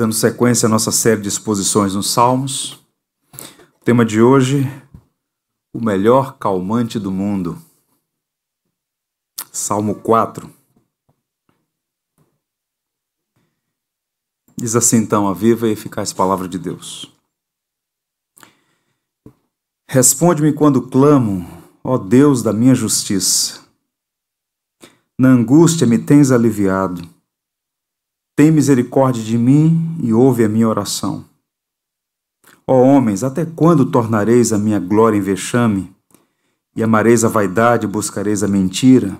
[0.00, 2.82] Dando sequência à nossa série de exposições nos Salmos.
[3.34, 4.64] O tema de hoje,
[5.74, 7.60] o melhor calmante do mundo.
[9.52, 10.50] Salmo 4.
[14.56, 17.14] Diz assim então a viva e eficaz palavra de Deus.
[19.86, 21.46] Responde-me quando clamo,
[21.84, 23.66] ó Deus da minha justiça.
[25.18, 27.19] Na angústia me tens aliviado.
[28.40, 31.26] Tem misericórdia de mim e ouve a minha oração.
[32.66, 35.94] Ó homens, até quando tornareis a minha glória em vexame?
[36.74, 39.18] E amareis a vaidade e buscareis a mentira?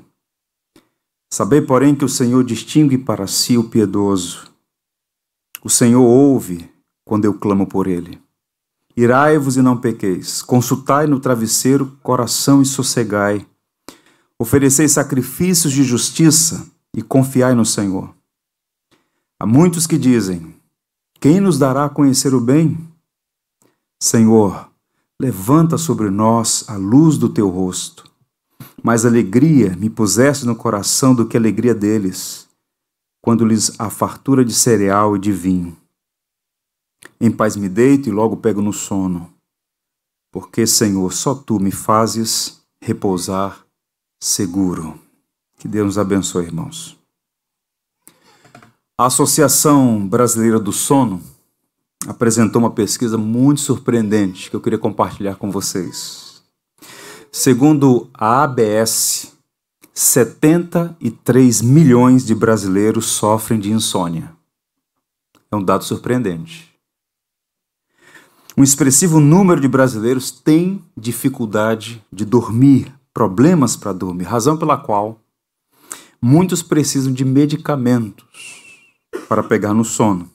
[1.31, 4.51] Sabei, porém, que o Senhor distingue para si o piedoso.
[5.63, 6.71] O Senhor ouve
[7.05, 8.19] quando eu clamo por ele.
[8.97, 10.41] Irai-vos e não pequeis.
[10.41, 13.47] Consultai no travesseiro coração e sossegai.
[14.39, 16.67] Oferecei sacrifícios de justiça
[16.97, 18.19] e confiai no Senhor.
[19.43, 20.55] Há muitos que dizem:
[21.19, 22.87] Quem nos dará a conhecer o bem?
[23.99, 24.71] Senhor,
[25.19, 28.05] levanta sobre nós a luz do teu rosto.
[28.83, 32.49] Mais alegria me puseste no coração do que a alegria deles,
[33.23, 35.75] quando lhes a fartura de cereal e de vinho.
[37.19, 39.33] Em paz me deito e logo pego no sono,
[40.31, 43.65] porque, Senhor, só tu me fazes repousar
[44.23, 45.01] seguro.
[45.59, 47.00] Que Deus nos abençoe, irmãos.
[49.01, 51.23] A Associação Brasileira do Sono
[52.07, 56.43] apresentou uma pesquisa muito surpreendente que eu queria compartilhar com vocês.
[57.33, 59.33] Segundo a ABS,
[59.95, 64.35] 73 milhões de brasileiros sofrem de insônia.
[65.51, 66.71] É um dado surpreendente.
[68.55, 75.19] Um expressivo número de brasileiros tem dificuldade de dormir, problemas para dormir, razão pela qual
[76.21, 78.60] muitos precisam de medicamentos
[79.31, 80.29] para pegar no sono.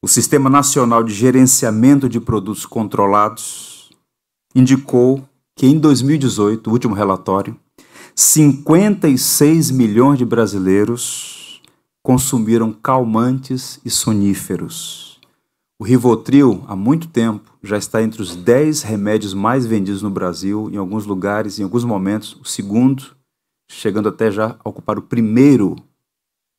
[0.00, 3.90] O Sistema Nacional de Gerenciamento de Produtos Controlados
[4.54, 7.58] indicou que em 2018, o último relatório,
[8.14, 11.60] 56 milhões de brasileiros
[12.00, 15.20] consumiram calmantes e soníferos.
[15.80, 20.70] O Rivotril, há muito tempo, já está entre os 10 remédios mais vendidos no Brasil,
[20.70, 23.16] em alguns lugares, em alguns momentos, o segundo,
[23.68, 25.74] chegando até já a ocupar o primeiro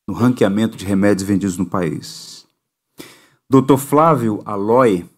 [0.07, 2.45] no ranqueamento de remédios vendidos no país.
[3.49, 3.77] Dr.
[3.77, 5.09] Flávio Aloy,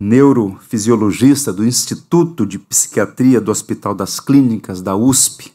[0.00, 5.52] neurofisiologista do Instituto de Psiquiatria do Hospital das Clínicas da USP,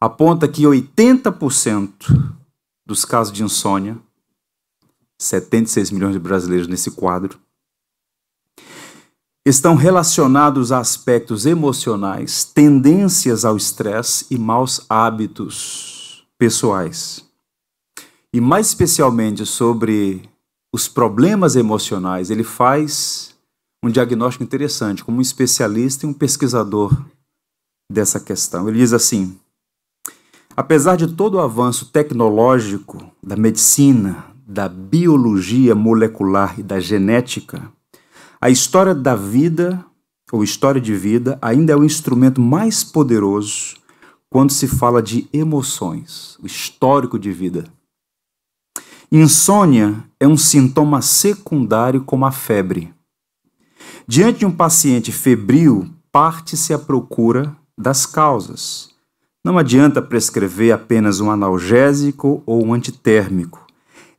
[0.00, 2.34] aponta que 80%
[2.86, 3.98] dos casos de insônia,
[5.18, 7.38] 76 milhões de brasileiros nesse quadro,
[9.46, 17.27] estão relacionados a aspectos emocionais, tendências ao estresse e maus hábitos pessoais
[18.34, 20.28] e mais especialmente sobre
[20.72, 23.34] os problemas emocionais, ele faz
[23.82, 26.92] um diagnóstico interessante, como um especialista e um pesquisador
[27.90, 28.68] dessa questão.
[28.68, 29.38] Ele diz assim:
[30.56, 37.70] apesar de todo o avanço tecnológico da medicina, da biologia molecular e da genética,
[38.40, 39.84] a história da vida
[40.30, 43.76] ou história de vida ainda é o instrumento mais poderoso
[44.30, 47.64] quando se fala de emoções, o histórico de vida.
[49.10, 52.92] Insônia é um sintoma secundário como a febre.
[54.06, 58.90] Diante de um paciente febril, parte-se à procura das causas.
[59.42, 63.66] Não adianta prescrever apenas um analgésico ou um antitérmico.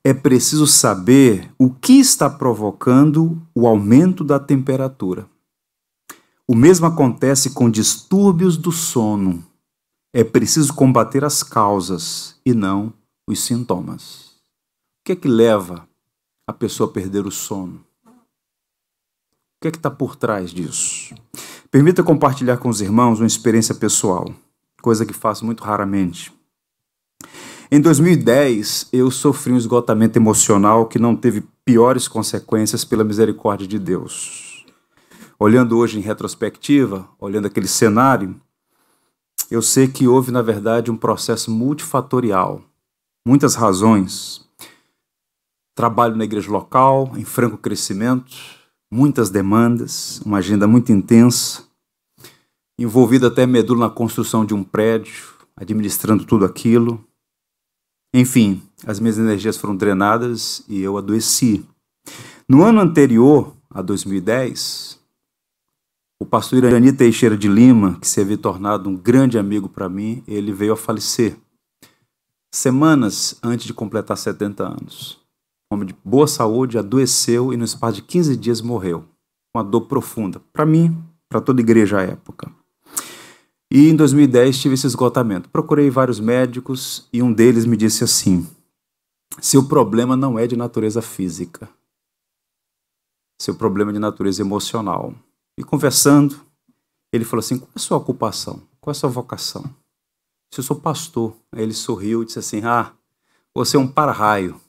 [0.04, 5.28] É preciso saber o que está provocando o aumento da temperatura.
[6.48, 9.46] O mesmo acontece com distúrbios do sono.
[10.12, 12.92] É preciso combater as causas e não
[13.28, 14.29] os sintomas
[15.10, 15.90] que é que leva
[16.46, 17.84] a pessoa a perder o sono?
[18.06, 18.12] O
[19.60, 21.16] que é que está por trás disso?
[21.72, 24.32] Permita compartilhar com os irmãos uma experiência pessoal,
[24.84, 26.32] coisa que faço muito raramente.
[27.72, 33.80] Em 2010, eu sofri um esgotamento emocional que não teve piores consequências pela misericórdia de
[33.80, 34.64] Deus.
[35.40, 38.40] Olhando hoje em retrospectiva, olhando aquele cenário,
[39.50, 42.62] eu sei que houve, na verdade, um processo multifatorial,
[43.26, 44.48] muitas razões
[45.80, 48.36] Trabalho na igreja local, em franco crescimento,
[48.92, 51.64] muitas demandas, uma agenda muito intensa,
[52.78, 57.02] envolvido até medula na construção de um prédio, administrando tudo aquilo.
[58.14, 61.66] Enfim, as minhas energias foram drenadas e eu adoeci.
[62.46, 65.00] No ano anterior, a 2010,
[66.20, 70.26] o pastor Irani Teixeira de Lima, que se havia tornado um grande amigo para mim,
[70.28, 71.38] ele veio a falecer.
[72.54, 75.19] semanas antes de completar 70 anos.
[75.72, 79.06] Homem de boa saúde adoeceu e no espaço de 15 dias morreu.
[79.56, 80.42] Uma dor profunda.
[80.52, 80.98] Para mim,
[81.30, 82.52] para toda igreja à época.
[83.72, 85.48] E em 2010 tive esse esgotamento.
[85.50, 88.50] Procurei vários médicos e um deles me disse assim:
[89.40, 91.70] seu problema não é de natureza física,
[93.40, 95.14] seu problema é de natureza emocional.
[95.56, 96.42] E conversando,
[97.14, 98.64] ele falou assim: qual é a sua ocupação?
[98.82, 99.64] Qual é a sua vocação?
[100.52, 101.36] Se eu sou pastor.
[101.52, 102.92] Aí ele sorriu e disse assim: Ah,
[103.54, 104.60] você é um para-raio.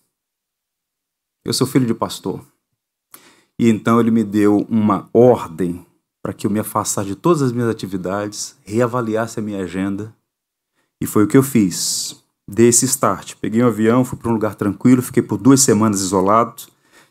[1.45, 2.45] Eu sou filho de pastor.
[3.59, 5.87] E então ele me deu uma ordem
[6.23, 10.15] para que eu me afastasse de todas as minhas atividades, reavaliasse a minha agenda.
[11.01, 12.23] E foi o que eu fiz.
[12.47, 13.37] Dei esse start.
[13.41, 16.63] Peguei um avião, fui para um lugar tranquilo, fiquei por duas semanas isolado,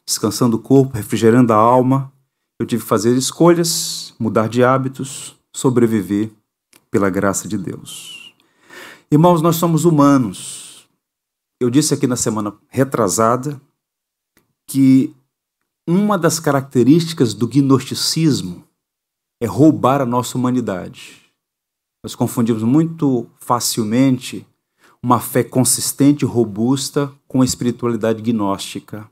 [0.06, 2.12] descansando o corpo, refrigerando a alma.
[2.60, 6.30] Eu tive que fazer escolhas, mudar de hábitos, sobreviver
[6.92, 8.34] pela graça de Deus.
[9.12, 10.88] Irmãos, nós somos humanos.
[11.60, 13.60] Eu disse aqui na semana retrasada
[14.70, 15.12] que
[15.88, 18.64] uma das características do gnosticismo
[19.42, 21.18] é roubar a nossa humanidade.
[22.04, 24.46] Nós confundimos muito facilmente
[25.02, 29.10] uma fé consistente e robusta com a espiritualidade gnóstica.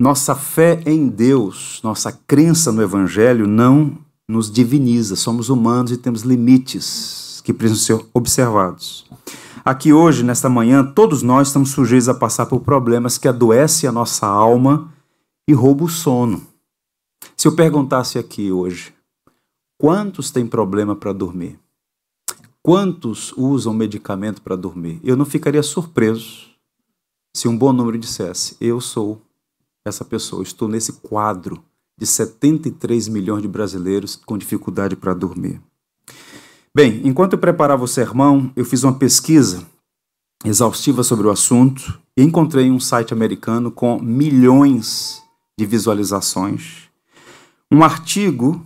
[0.00, 5.16] Nossa fé em Deus, nossa crença no Evangelho não nos diviniza.
[5.16, 9.04] Somos humanos e temos limites que precisam ser observados.
[9.64, 13.92] Aqui hoje, nesta manhã, todos nós estamos sujeitos a passar por problemas que adoecem a
[13.92, 14.92] nossa alma
[15.48, 16.46] e roubam o sono.
[17.34, 18.92] Se eu perguntasse aqui hoje,
[19.80, 21.58] quantos têm problema para dormir?
[22.62, 25.00] Quantos usam medicamento para dormir?
[25.02, 26.50] Eu não ficaria surpreso
[27.34, 29.22] se um bom número dissesse: Eu sou
[29.82, 31.64] essa pessoa, estou nesse quadro
[31.96, 35.58] de 73 milhões de brasileiros com dificuldade para dormir.
[36.76, 39.66] Bem, enquanto eu preparava o sermão, eu fiz uma pesquisa
[40.44, 45.22] exaustiva sobre o assunto e encontrei um site americano com milhões
[45.56, 46.84] de visualizações
[47.74, 48.64] um artigo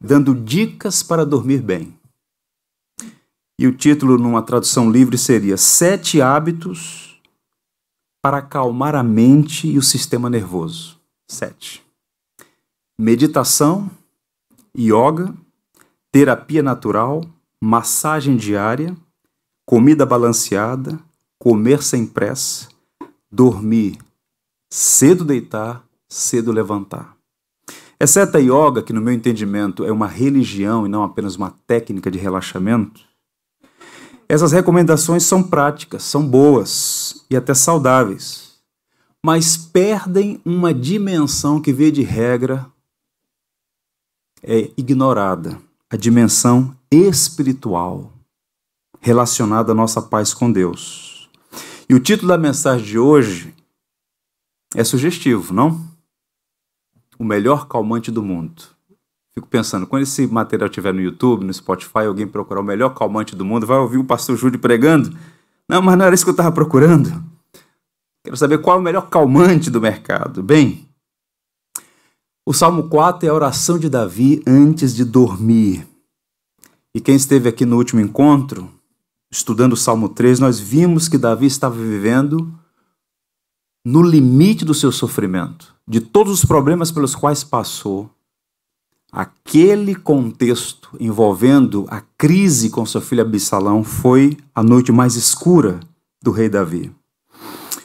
[0.00, 1.98] dando dicas para dormir bem.
[3.58, 7.20] E o título, numa tradução livre, seria Sete Hábitos
[8.22, 11.00] para Acalmar a Mente e o Sistema Nervoso.
[11.28, 11.82] Sete.
[12.98, 13.90] Meditação,
[14.76, 15.34] yoga,
[16.14, 17.24] terapia natural,
[17.60, 18.96] massagem diária,
[19.66, 20.96] comida balanceada,
[21.40, 22.68] comer sem pressa,
[23.28, 23.98] dormir,
[24.70, 27.16] cedo deitar, cedo levantar.
[27.98, 32.12] Exceto a yoga, que no meu entendimento é uma religião e não apenas uma técnica
[32.12, 33.00] de relaxamento,
[34.28, 38.60] essas recomendações são práticas, são boas e até saudáveis,
[39.20, 42.64] mas perdem uma dimensão que, via de regra,
[44.44, 45.58] é ignorada
[45.94, 48.12] a dimensão espiritual
[49.00, 51.30] relacionada à nossa paz com Deus.
[51.88, 53.54] E o título da mensagem de hoje
[54.74, 55.88] é sugestivo, não?
[57.16, 58.64] o melhor calmante do mundo.
[59.32, 63.36] Fico pensando, quando esse material estiver no YouTube, no Spotify, alguém procurar o melhor calmante
[63.36, 65.16] do mundo, vai ouvir o pastor Júlio pregando?
[65.68, 67.24] Não, mas não era isso que eu estava procurando.
[68.24, 70.42] Quero saber qual é o melhor calmante do mercado.
[70.42, 70.83] Bem,
[72.46, 75.86] o Salmo 4 é a oração de Davi antes de dormir.
[76.94, 78.70] E quem esteve aqui no último encontro,
[79.30, 82.52] estudando o Salmo 3, nós vimos que Davi estava vivendo
[83.84, 88.10] no limite do seu sofrimento, de todos os problemas pelos quais passou,
[89.10, 95.80] aquele contexto envolvendo a crise com seu filho Absalão foi a noite mais escura
[96.22, 96.92] do rei Davi.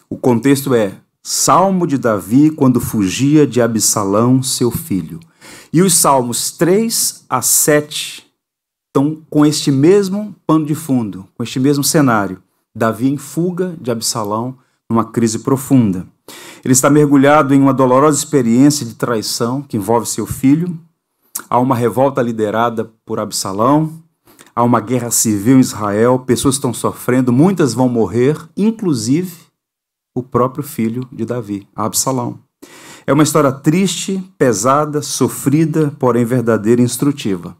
[0.10, 5.20] O contexto é Salmo de Davi quando fugia de Absalão, seu filho.
[5.72, 8.26] E os salmos 3 a 7
[8.88, 12.42] estão com este mesmo pano de fundo, com este mesmo cenário.
[12.74, 14.58] Davi em fuga de Absalão,
[14.90, 16.08] numa crise profunda.
[16.64, 20.80] Ele está mergulhado em uma dolorosa experiência de traição que envolve seu filho.
[21.50, 24.02] Há uma revolta liderada por Absalão.
[24.56, 26.20] Há uma guerra civil em Israel.
[26.20, 29.49] Pessoas estão sofrendo, muitas vão morrer, inclusive
[30.16, 32.40] o próprio filho de Davi, Absalão.
[33.06, 37.58] É uma história triste, pesada, sofrida, porém verdadeira e instrutiva.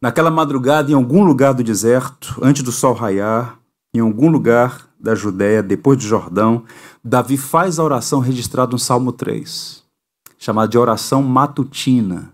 [0.00, 3.58] Naquela madrugada, em algum lugar do deserto, antes do sol raiar,
[3.92, 6.64] em algum lugar da Judéia, depois do Jordão,
[7.02, 9.82] Davi faz a oração registrada no Salmo 3,
[10.38, 12.32] chamada de oração matutina.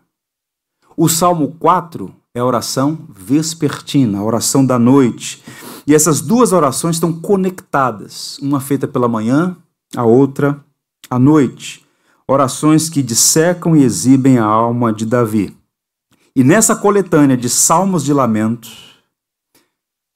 [0.97, 5.43] O Salmo 4 é a oração vespertina, a oração da noite.
[5.87, 9.57] E essas duas orações estão conectadas, uma feita pela manhã,
[9.95, 10.65] a outra
[11.11, 11.85] à noite.
[12.27, 15.55] Orações que dissecam e exibem a alma de Davi.
[16.35, 18.69] E nessa coletânea de salmos de lamento,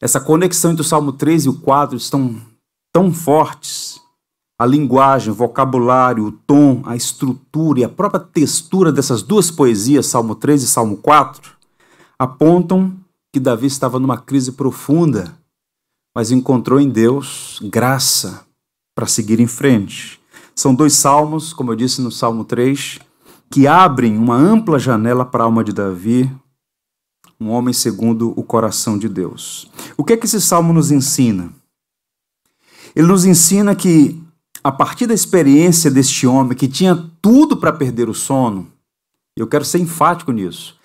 [0.01, 2.41] Essa conexão entre o Salmo 3 e o 4 estão
[2.93, 4.01] tão fortes.
[4.61, 10.07] A linguagem, o vocabulário, o tom, a estrutura e a própria textura dessas duas poesias,
[10.07, 11.53] Salmo 3 e Salmo 4,
[12.19, 12.97] apontam
[13.33, 15.37] que Davi estava numa crise profunda,
[16.15, 18.45] mas encontrou em Deus graça
[18.95, 20.21] para seguir em frente.
[20.55, 22.99] São dois salmos, como eu disse no Salmo 3,
[23.51, 26.31] que abrem uma ampla janela para a alma de Davi,
[27.41, 29.71] um homem segundo o coração de Deus.
[29.97, 31.53] O que é que esse salmo nos ensina?
[32.95, 34.21] Ele nos ensina que,
[34.63, 38.67] a partir da experiência deste homem que tinha tudo para perder o sono,
[39.37, 40.77] eu quero ser enfático nisso,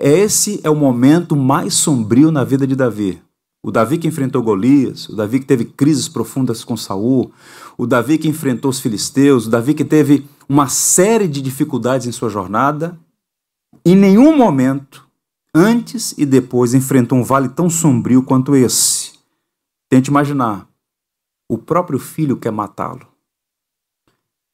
[0.00, 3.22] esse é o momento mais sombrio na vida de Davi.
[3.64, 7.32] O Davi que enfrentou Golias, o Davi que teve crises profundas com Saul,
[7.78, 12.12] o Davi que enfrentou os filisteus, o Davi que teve uma série de dificuldades em
[12.12, 13.00] sua jornada,
[13.82, 15.08] em nenhum momento,
[15.54, 19.12] antes e depois, enfrentou um vale tão sombrio quanto esse.
[19.88, 20.68] Tente imaginar,
[21.48, 23.06] o próprio filho quer matá-lo.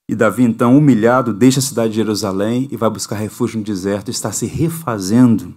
[0.09, 4.09] E Davi, então, humilhado, deixa a cidade de Jerusalém e vai buscar refúgio no deserto,
[4.09, 5.53] está se refazendo.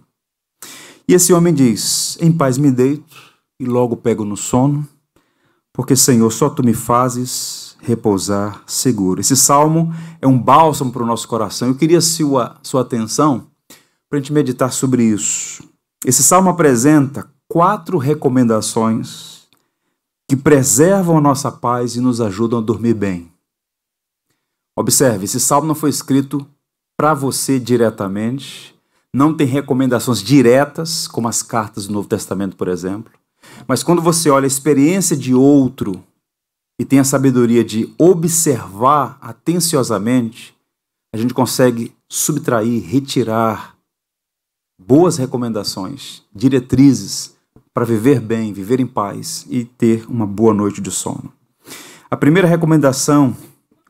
[1.08, 3.33] E esse homem diz: Em paz me deito
[3.64, 4.88] e logo pego no sono,
[5.72, 9.20] porque, Senhor, só tu me fazes repousar seguro.
[9.20, 11.68] Esse salmo é um bálsamo para o nosso coração.
[11.68, 13.48] Eu queria sua, sua atenção
[14.10, 15.64] para a gente meditar sobre isso.
[16.06, 19.48] Esse salmo apresenta quatro recomendações
[20.30, 23.32] que preservam a nossa paz e nos ajudam a dormir bem.
[24.78, 26.46] Observe, esse salmo não foi escrito
[26.98, 28.76] para você diretamente,
[29.14, 33.12] não tem recomendações diretas, como as cartas do Novo Testamento, por exemplo.
[33.68, 36.04] Mas quando você olha a experiência de outro
[36.80, 40.56] e tem a sabedoria de observar atenciosamente,
[41.14, 43.76] a gente consegue subtrair, retirar
[44.80, 47.36] boas recomendações, diretrizes
[47.74, 51.34] para viver bem, viver em paz e ter uma boa noite de sono.
[52.10, 53.36] A primeira recomendação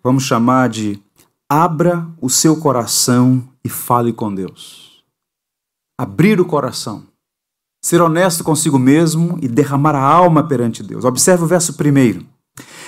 [0.03, 1.01] vamos chamar de
[1.49, 5.03] abra o seu coração e fale com Deus.
[5.99, 7.05] Abrir o coração.
[7.83, 11.03] Ser honesto consigo mesmo e derramar a alma perante Deus.
[11.03, 12.25] Observe o verso primeiro.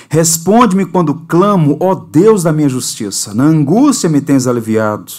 [0.10, 3.34] Responde-me quando clamo, ó Deus da minha justiça.
[3.34, 5.12] Na angústia me tens aliviado.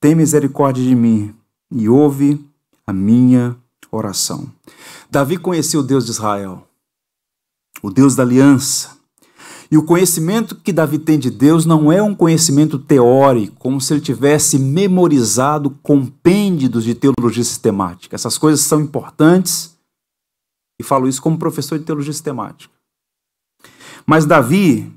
[0.00, 1.32] Tem misericórdia de mim
[1.70, 2.44] e ouve
[2.84, 3.56] a minha
[3.92, 4.48] oração.
[5.08, 6.66] Davi conhecia o Deus de Israel,
[7.80, 8.96] o Deus da aliança,
[9.70, 13.94] e o conhecimento que Davi tem de Deus não é um conhecimento teórico, como se
[13.94, 15.70] ele tivesse memorizado
[16.56, 18.16] compêndios de teologia sistemática.
[18.16, 19.76] Essas coisas são importantes
[20.80, 22.74] e falo isso como professor de teologia sistemática.
[24.06, 24.92] Mas Davi,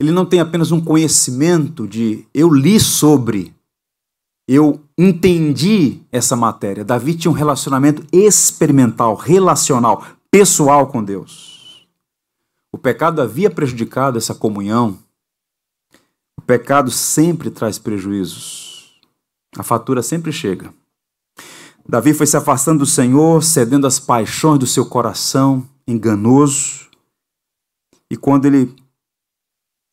[0.00, 3.54] ele não tem apenas um conhecimento de eu li sobre,
[4.48, 6.84] eu entendi essa matéria.
[6.84, 11.86] Davi tinha um relacionamento experimental, relacional, pessoal com Deus.
[12.72, 14.98] O pecado havia prejudicado essa comunhão.
[16.38, 19.00] O pecado sempre traz prejuízos.
[19.58, 20.72] A fatura sempre chega.
[21.88, 26.88] Davi foi se afastando do Senhor, cedendo às paixões do seu coração enganoso.
[28.10, 28.74] E quando ele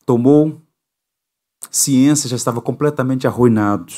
[0.05, 0.61] tomou
[1.69, 3.93] ciência, já estava completamente arruinado.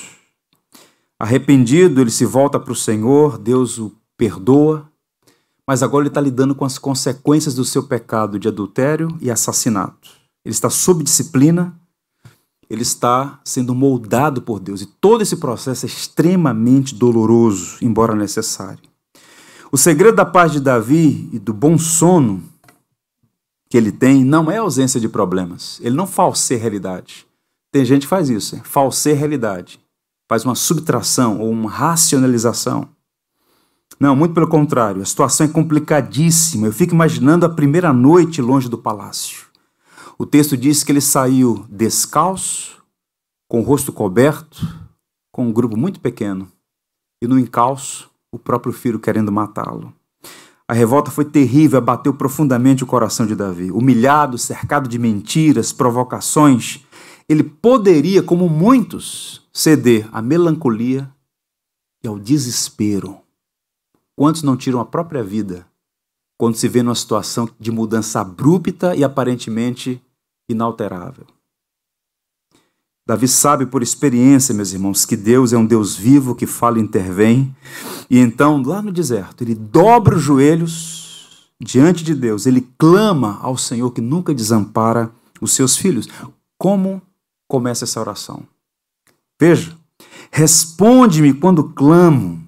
[1.20, 4.90] Arrependido, ele se volta para o Senhor, Deus o perdoa
[5.68, 10.10] mas agora ele está lidando com as consequências do seu pecado de adultério e assassinato.
[10.44, 11.80] Ele está sob disciplina,
[12.70, 14.82] ele está sendo moldado por Deus.
[14.82, 18.84] E todo esse processo é extremamente doloroso, embora necessário.
[19.72, 22.44] O segredo da paz de Davi e do bom sono
[23.70, 25.80] que ele tem não é a ausência de problemas.
[25.82, 27.28] Ele não falseia a realidade.
[27.72, 29.80] Tem gente que faz isso, é falseia a realidade.
[30.30, 32.88] Faz uma subtração ou uma racionalização.
[34.00, 36.68] Não, muito pelo contrário, a situação é complicadíssima.
[36.68, 39.45] Eu fico imaginando a primeira noite longe do palácio.
[40.18, 42.84] O texto diz que ele saiu descalço,
[43.48, 44.68] com o rosto coberto,
[45.32, 46.48] com um grupo muito pequeno,
[47.22, 49.94] e no encalço, o próprio filho querendo matá-lo.
[50.68, 53.72] A revolta foi terrível, abateu profundamente o coração de Davi.
[53.72, 56.84] Humilhado, cercado de mentiras, provocações,
[57.30, 61.12] ele poderia, como muitos, ceder à melancolia
[62.04, 63.20] e ao desespero
[64.16, 65.68] Quantos não tiram a própria vida
[66.38, 70.02] quando se vê numa situação de mudança abrupta e aparentemente
[70.50, 71.26] inalterável?
[73.08, 76.82] Davi sabe por experiência, meus irmãos, que Deus é um Deus vivo que fala e
[76.82, 77.56] intervém.
[78.10, 83.58] E então, lá no deserto, ele dobra os joelhos diante de Deus, ele clama ao
[83.58, 86.08] Senhor que nunca desampara os seus filhos.
[86.58, 87.02] Como
[87.48, 88.44] começa essa oração?
[89.40, 89.78] Veja,
[90.32, 92.46] responde-me quando clamo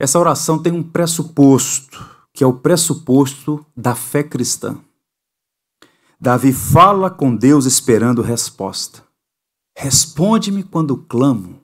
[0.00, 4.78] Essa oração tem um pressuposto, que é o pressuposto da fé cristã.
[6.20, 9.04] Davi fala com Deus esperando resposta.
[9.76, 11.60] Responde-me quando clamo.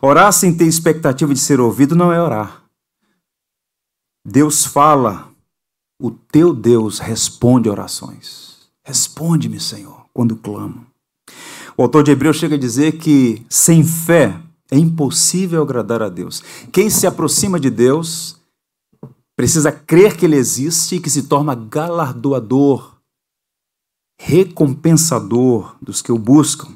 [0.00, 2.62] Orar sem ter expectativa de ser ouvido não é orar.
[4.24, 5.28] Deus fala,
[6.00, 8.68] o teu Deus responde orações.
[8.84, 10.86] Responde-me, Senhor, quando clamo.
[11.76, 16.42] O autor de Hebreus chega a dizer que sem fé é impossível agradar a Deus.
[16.72, 18.36] Quem se aproxima de Deus
[19.36, 22.93] precisa crer que Ele existe e que se torna galardoador,
[24.26, 26.68] recompensador dos que o buscam.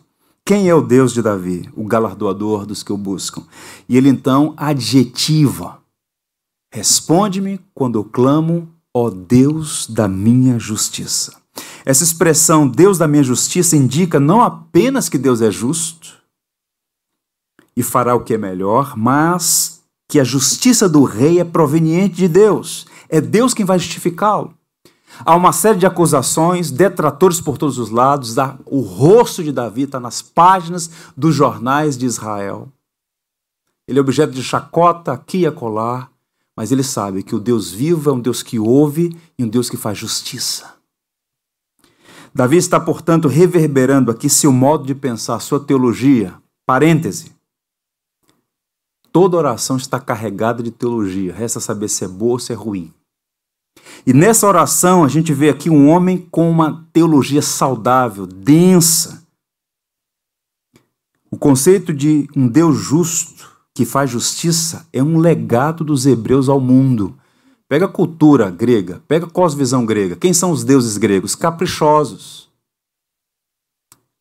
[0.44, 1.66] Quem é o Deus de Davi?
[1.74, 3.42] O galardoador dos que o buscam.
[3.88, 5.78] E ele então adjetiva:
[6.72, 11.36] Responde-me quando eu clamo, ó Deus da minha justiça.
[11.86, 16.18] Essa expressão Deus da minha justiça indica não apenas que Deus é justo
[17.74, 22.28] e fará o que é melhor, mas que a justiça do rei é proveniente de
[22.28, 22.86] Deus.
[23.08, 24.57] É Deus quem vai justificá-lo.
[25.24, 28.36] Há uma série de acusações, detratores por todos os lados,
[28.66, 32.68] o rosto de Davi está nas páginas dos jornais de Israel.
[33.86, 36.08] Ele é objeto de chacota aqui e acolá,
[36.56, 39.70] mas ele sabe que o Deus vivo é um Deus que ouve e um Deus
[39.70, 40.74] que faz justiça.
[42.34, 46.34] Davi está, portanto, reverberando aqui seu modo de pensar, sua teologia.
[46.66, 47.32] Parêntese.
[49.10, 52.92] Toda oração está carregada de teologia, resta saber se é boa ou se é ruim.
[54.06, 59.22] E nessa oração a gente vê aqui um homem com uma teologia saudável, densa.
[61.30, 66.58] O conceito de um Deus justo que faz justiça é um legado dos hebreus ao
[66.58, 67.16] mundo.
[67.68, 70.16] Pega a cultura grega, pega a cosvisão grega.
[70.16, 71.34] Quem são os deuses gregos?
[71.34, 72.48] Caprichosos,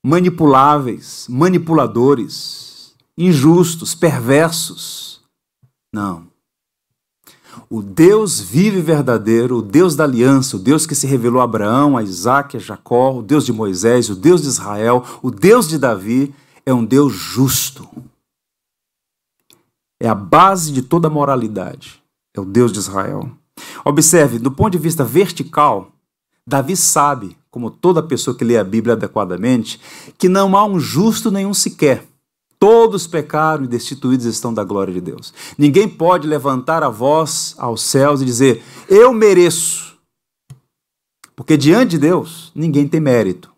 [0.06, 5.22] manipuláveis, manipuladores, injustos, perversos.
[5.94, 6.27] Não.
[7.70, 11.98] O Deus vive verdadeiro, o Deus da aliança, o Deus que se revelou a Abraão,
[11.98, 15.78] a Isaac, a Jacó, o Deus de Moisés, o Deus de Israel, o Deus de
[15.78, 16.34] Davi,
[16.66, 17.88] é um Deus justo.
[20.00, 22.02] É a base de toda a moralidade
[22.38, 23.30] é o Deus de Israel.
[23.84, 25.92] Observe, do ponto de vista vertical,
[26.46, 29.80] Davi sabe, como toda pessoa que lê a Bíblia adequadamente,
[30.18, 32.06] que não há um justo nenhum sequer.
[32.60, 35.34] Todos pecaram e destituídos estão da glória de Deus.
[35.58, 39.96] Ninguém pode levantar a voz aos céus e dizer: Eu mereço.
[41.36, 43.52] Porque diante de Deus, ninguém tem mérito.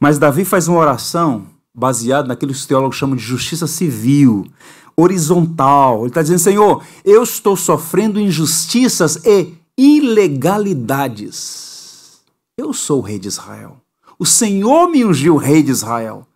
[0.00, 4.44] Mas Davi faz uma oração baseada naquilo que os teólogos chamam de justiça civil,
[4.96, 6.00] horizontal.
[6.00, 12.22] Ele está dizendo, Senhor, eu estou sofrendo injustiças e ilegalidades.
[12.56, 13.76] Eu sou o rei de Israel.
[14.18, 16.26] O Senhor me ungiu rei de Israel.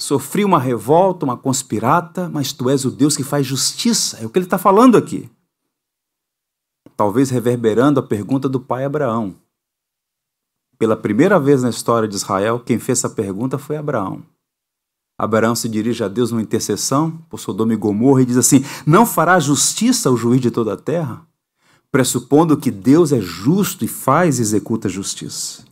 [0.00, 4.16] Sofri uma revolta, uma conspirata, mas tu és o Deus que faz justiça.
[4.16, 5.30] É o que ele está falando aqui.
[6.96, 9.34] Talvez reverberando a pergunta do pai Abraão.
[10.78, 14.22] Pela primeira vez na história de Israel, quem fez essa pergunta foi Abraão.
[15.18, 19.04] Abraão se dirige a Deus numa intercessão por Sodoma e Gomorra e diz assim: Não
[19.04, 21.26] fará justiça o juiz de toda a terra?
[21.92, 25.62] Pressupondo que Deus é justo e faz e executa justiça.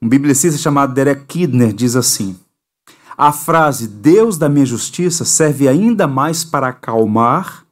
[0.00, 2.38] Um biblicista chamado Derek Kidner diz assim:
[3.22, 7.66] A frase Deus da minha justiça serve ainda mais para acalmar,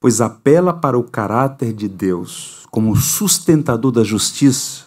[0.00, 4.86] pois apela para o caráter de Deus como sustentador da justiça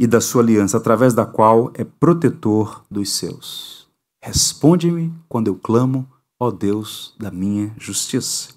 [0.00, 3.86] e da sua aliança, através da qual é protetor dos seus.
[4.20, 8.48] Responde-me quando eu clamo, ó Deus da minha justiça.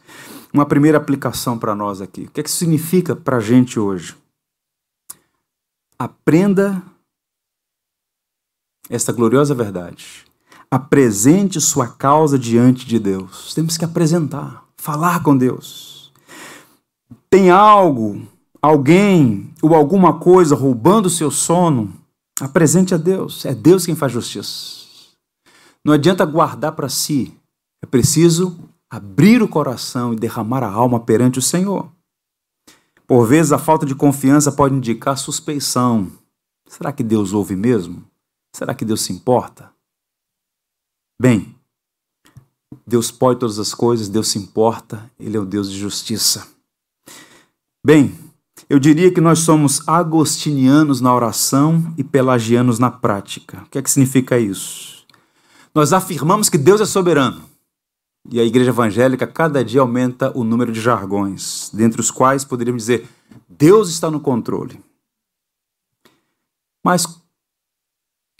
[0.52, 2.24] Uma primeira aplicação para nós aqui.
[2.24, 4.18] O que, é que significa para a gente hoje?
[6.00, 6.82] Aprenda
[8.90, 10.28] esta gloriosa verdade.
[10.72, 13.54] Apresente sua causa diante de Deus.
[13.56, 16.12] Temos que apresentar, falar com Deus.
[17.30, 18.22] Tem algo,
[18.62, 21.94] alguém ou alguma coisa roubando o seu sono?
[22.40, 23.46] Apresente a Deus.
[23.46, 24.80] É Deus quem faz justiça.
[25.84, 27.34] Não adianta guardar para si.
[27.82, 28.58] É preciso
[28.90, 31.90] abrir o coração e derramar a alma perante o Senhor.
[33.08, 36.12] Por vezes, a falta de confiança pode indicar suspeição.
[36.68, 38.04] Será que Deus ouve mesmo?
[38.56, 39.69] Será que Deus se importa?
[41.22, 41.54] Bem,
[42.88, 46.48] Deus pode todas as coisas, Deus se importa, Ele é o Deus de justiça.
[47.86, 48.18] Bem,
[48.70, 53.64] eu diria que nós somos agostinianos na oração e pelagianos na prática.
[53.64, 55.06] O que é que significa isso?
[55.74, 57.50] Nós afirmamos que Deus é soberano.
[58.32, 62.84] E a igreja evangélica cada dia aumenta o número de jargões, dentre os quais poderíamos
[62.84, 63.10] dizer:
[63.48, 64.80] Deus está no controle.
[66.84, 67.06] Mas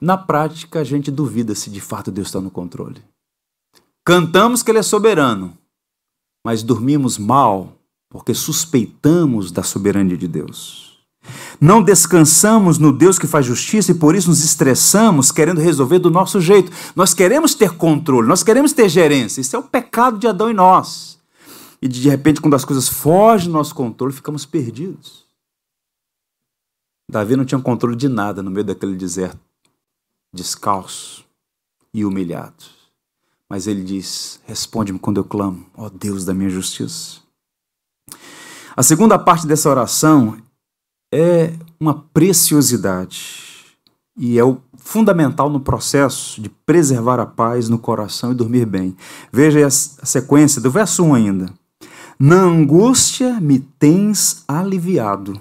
[0.02, 3.02] na prática a gente duvida se de fato Deus está no controle.
[4.06, 5.58] Cantamos que Ele é soberano,
[6.46, 7.74] mas dormimos mal
[8.10, 10.90] porque suspeitamos da soberania de Deus.
[11.62, 16.10] Não descansamos no Deus que faz justiça e por isso nos estressamos querendo resolver do
[16.10, 16.72] nosso jeito.
[16.96, 19.42] Nós queremos ter controle, nós queremos ter gerência.
[19.42, 21.20] Isso é o pecado de Adão e nós.
[21.82, 25.26] E de repente, quando as coisas fogem do nosso controle, ficamos perdidos.
[27.10, 29.40] Davi não tinha controle de nada no meio daquele deserto,
[30.34, 31.26] descalço
[31.94, 32.66] e humilhado.
[33.50, 37.20] Mas ele diz: Responde-me quando eu clamo, ó Deus da minha justiça.
[38.76, 40.38] A segunda parte dessa oração
[41.12, 43.50] é uma preciosidade
[44.16, 48.96] e é o fundamental no processo de preservar a paz no coração e dormir bem.
[49.32, 51.54] Veja a sequência do verso 1 ainda.
[52.20, 55.40] Na angústia me tens aliviado,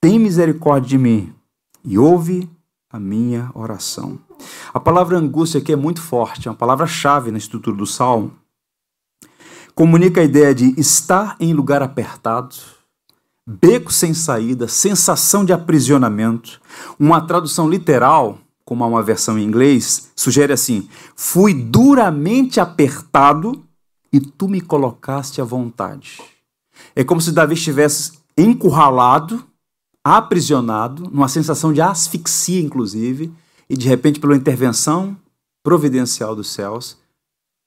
[0.00, 1.34] tem misericórdia de mim
[1.84, 2.48] e ouve
[2.88, 4.18] a minha oração.
[4.72, 8.32] A palavra angústia aqui é muito forte, é uma palavra-chave na estrutura do salmo.
[9.74, 12.54] Comunica a ideia de estar em lugar apertado,
[13.46, 16.60] beco sem saída, sensação de aprisionamento.
[16.98, 23.64] Uma tradução literal, como há uma versão em inglês, sugere assim: fui duramente apertado
[24.12, 26.20] e tu me colocaste à vontade.
[26.94, 29.44] É como se Davi estivesse encurralado,
[30.04, 33.32] aprisionado, numa sensação de asfixia, inclusive,
[33.70, 35.16] e de repente, pela intervenção
[35.62, 36.98] providencial dos céus,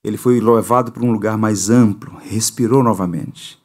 [0.03, 3.57] ele foi levado para um lugar mais amplo, respirou novamente.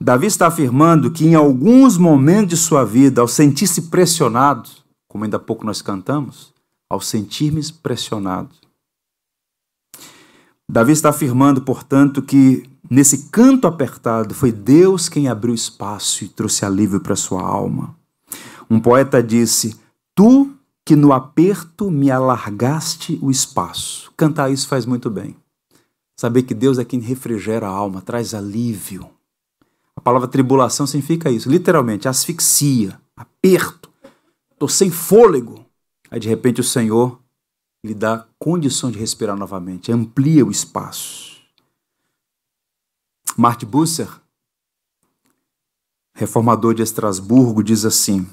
[0.00, 4.68] Davi está afirmando que em alguns momentos de sua vida, ao sentir-se pressionado,
[5.08, 6.52] como ainda há pouco nós cantamos,
[6.90, 8.50] ao sentir-me pressionado,
[10.68, 16.64] Davi está afirmando, portanto, que nesse canto apertado foi Deus quem abriu espaço e trouxe
[16.64, 17.94] alívio para sua alma.
[18.68, 19.78] Um poeta disse:
[20.16, 20.55] Tu
[20.86, 24.12] que no aperto me alargaste o espaço.
[24.16, 25.36] Cantar isso faz muito bem.
[26.16, 29.10] Saber que Deus é quem refrigera a alma, traz alívio.
[29.96, 33.90] A palavra tribulação significa isso, literalmente, asfixia, aperto.
[34.52, 35.66] Estou sem fôlego.
[36.08, 37.20] Aí de repente o Senhor
[37.84, 41.42] lhe dá condição de respirar novamente, amplia o espaço.
[43.36, 44.08] Martin Busser,
[46.14, 48.24] reformador de Estrasburgo, diz assim: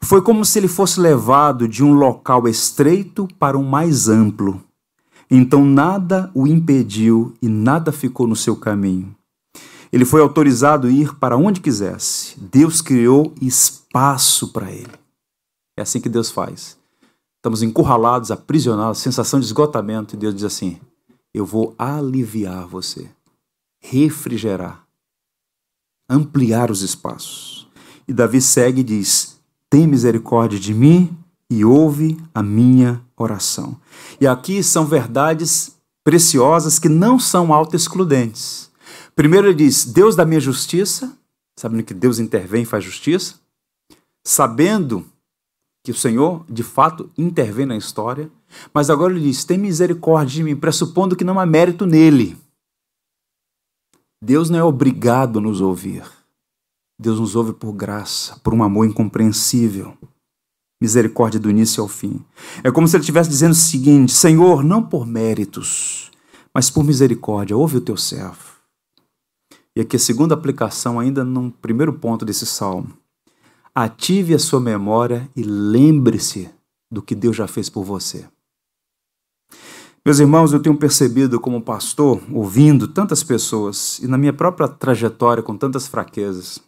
[0.00, 4.62] Foi como se ele fosse levado de um local estreito para um mais amplo.
[5.30, 9.14] Então nada o impediu e nada ficou no seu caminho.
[9.92, 12.38] Ele foi autorizado a ir para onde quisesse.
[12.38, 14.92] Deus criou espaço para ele.
[15.76, 16.76] É assim que Deus faz.
[17.36, 20.80] Estamos encurralados, aprisionados, sensação de esgotamento, e Deus diz assim:
[21.32, 23.08] Eu vou aliviar você,
[23.80, 24.84] refrigerar,
[26.08, 27.68] ampliar os espaços.
[28.08, 29.33] E Davi segue e diz:
[29.74, 31.18] Tem misericórdia de mim
[31.50, 33.76] e ouve a minha oração.
[34.20, 38.70] E aqui são verdades preciosas que não são auto-excludentes.
[39.16, 41.18] Primeiro ele diz: Deus da minha justiça,
[41.58, 43.34] sabendo que Deus intervém e faz justiça,
[44.24, 45.04] sabendo
[45.84, 48.30] que o Senhor, de fato, intervém na história,
[48.72, 52.38] mas agora ele diz: tem misericórdia de mim, pressupondo que não há mérito nele.
[54.22, 56.04] Deus não é obrigado a nos ouvir.
[56.98, 59.96] Deus nos ouve por graça, por um amor incompreensível.
[60.80, 62.24] Misericórdia do início ao fim.
[62.62, 66.10] É como se ele estivesse dizendo o seguinte: Senhor, não por méritos,
[66.54, 68.54] mas por misericórdia, ouve o teu servo.
[69.76, 72.92] E aqui a segunda aplicação, ainda no primeiro ponto desse salmo.
[73.74, 76.48] Ative a sua memória e lembre-se
[76.90, 78.24] do que Deus já fez por você.
[80.06, 85.42] Meus irmãos, eu tenho percebido como pastor, ouvindo tantas pessoas e na minha própria trajetória
[85.42, 86.62] com tantas fraquezas,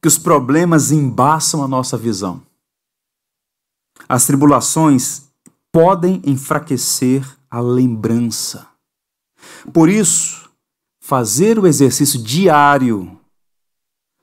[0.00, 2.42] que os problemas embaçam a nossa visão.
[4.08, 5.26] As tribulações
[5.72, 8.66] podem enfraquecer a lembrança.
[9.72, 10.50] Por isso,
[11.00, 13.18] fazer o exercício diário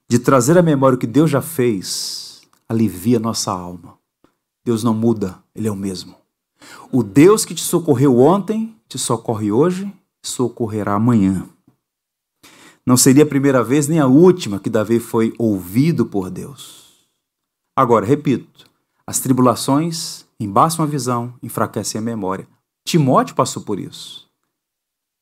[0.10, 3.98] de trazer à memória o que Deus já fez, alivia nossa alma.
[4.66, 6.16] Deus não muda, Ele é o mesmo.
[6.92, 9.92] O Deus que te socorreu ontem, te socorre hoje,
[10.24, 11.48] socorrerá amanhã.
[12.86, 17.08] Não seria a primeira vez nem a última que Davi foi ouvido por Deus.
[17.76, 18.70] Agora, repito,
[19.08, 22.48] as tribulações embaçam a visão, enfraquecem a memória.
[22.86, 24.30] Timóteo passou por isso.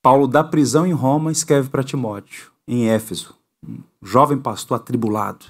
[0.01, 5.45] Paulo, da prisão em Roma, escreve para Timóteo, em Éfeso: um jovem pastor atribulado,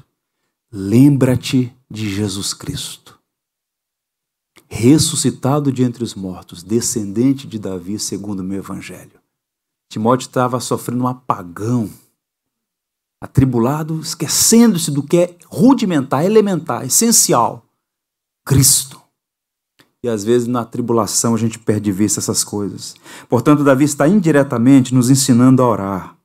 [0.71, 3.17] lembra-te de Jesus Cristo,
[4.67, 9.19] ressuscitado de entre os mortos, descendente de Davi, segundo o meu evangelho.
[9.89, 11.89] Timóteo estava sofrendo um apagão,
[13.21, 17.63] atribulado, esquecendo-se do que é rudimentar, elementar, essencial:
[18.45, 18.99] Cristo.
[20.03, 22.95] E às vezes na tribulação a gente perde de vista essas coisas.
[23.29, 26.15] Portanto, Davi está indiretamente nos ensinando a orar.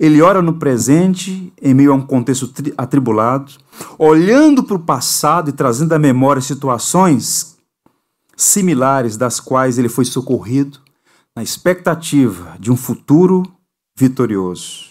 [0.00, 3.52] Ele ora no presente, em meio a um contexto atribulado,
[3.98, 7.58] olhando para o passado e trazendo à memória situações
[8.34, 10.78] similares das quais ele foi socorrido,
[11.36, 13.42] na expectativa de um futuro
[13.96, 14.87] vitorioso.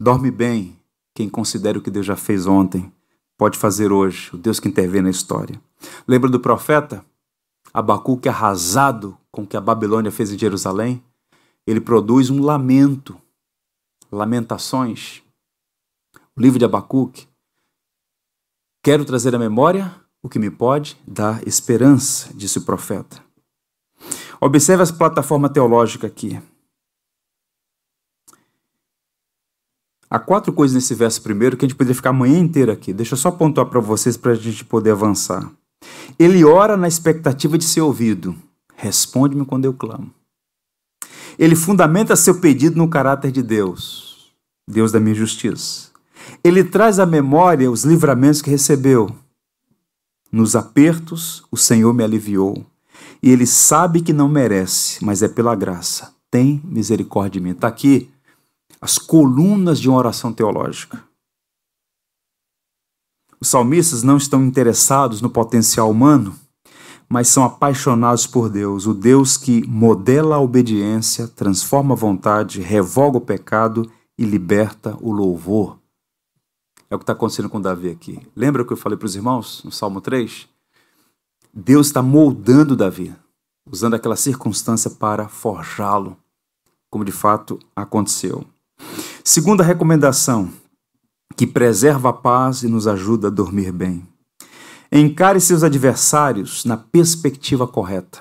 [0.00, 0.78] Dorme bem
[1.12, 2.92] quem considera o que Deus já fez ontem,
[3.36, 5.60] pode fazer hoje, o Deus que intervém na história.
[6.06, 7.04] Lembra do profeta?
[7.74, 11.02] Abacuque arrasado com o que a Babilônia fez em Jerusalém?
[11.66, 13.20] Ele produz um lamento,
[14.10, 15.22] lamentações.
[16.36, 17.26] O livro de Abacuque.
[18.82, 23.20] Quero trazer à memória o que me pode dar esperança, disse o profeta.
[24.40, 26.40] Observe as plataformas teológicas aqui.
[30.10, 32.92] Há quatro coisas nesse verso primeiro que a gente poderia ficar a manhã inteira aqui.
[32.92, 35.50] Deixa eu só pontuar para vocês para a gente poder avançar.
[36.18, 38.34] Ele ora na expectativa de ser ouvido.
[38.74, 40.10] Responde-me quando eu clamo.
[41.38, 44.32] Ele fundamenta seu pedido no caráter de Deus,
[44.68, 45.88] Deus da minha justiça.
[46.42, 49.14] Ele traz à memória os livramentos que recebeu.
[50.32, 52.64] Nos apertos, o Senhor me aliviou.
[53.22, 56.12] E ele sabe que não merece, mas é pela graça.
[56.30, 57.52] Tem misericórdia de mim.
[57.52, 58.10] Está aqui
[58.80, 61.02] as colunas de uma oração teológica.
[63.40, 66.34] Os salmistas não estão interessados no potencial humano,
[67.08, 73.18] mas são apaixonados por Deus, o Deus que modela a obediência, transforma a vontade, revoga
[73.18, 75.78] o pecado e liberta o louvor.
[76.90, 78.20] É o que está acontecendo com Davi aqui.
[78.34, 80.48] Lembra o que eu falei para os irmãos no Salmo 3?
[81.52, 83.14] Deus está moldando Davi,
[83.70, 86.16] usando aquela circunstância para forjá-lo,
[86.90, 88.44] como de fato aconteceu.
[89.24, 90.50] Segunda recomendação,
[91.36, 94.06] que preserva a paz e nos ajuda a dormir bem.
[94.90, 98.20] Encare seus adversários na perspectiva correta.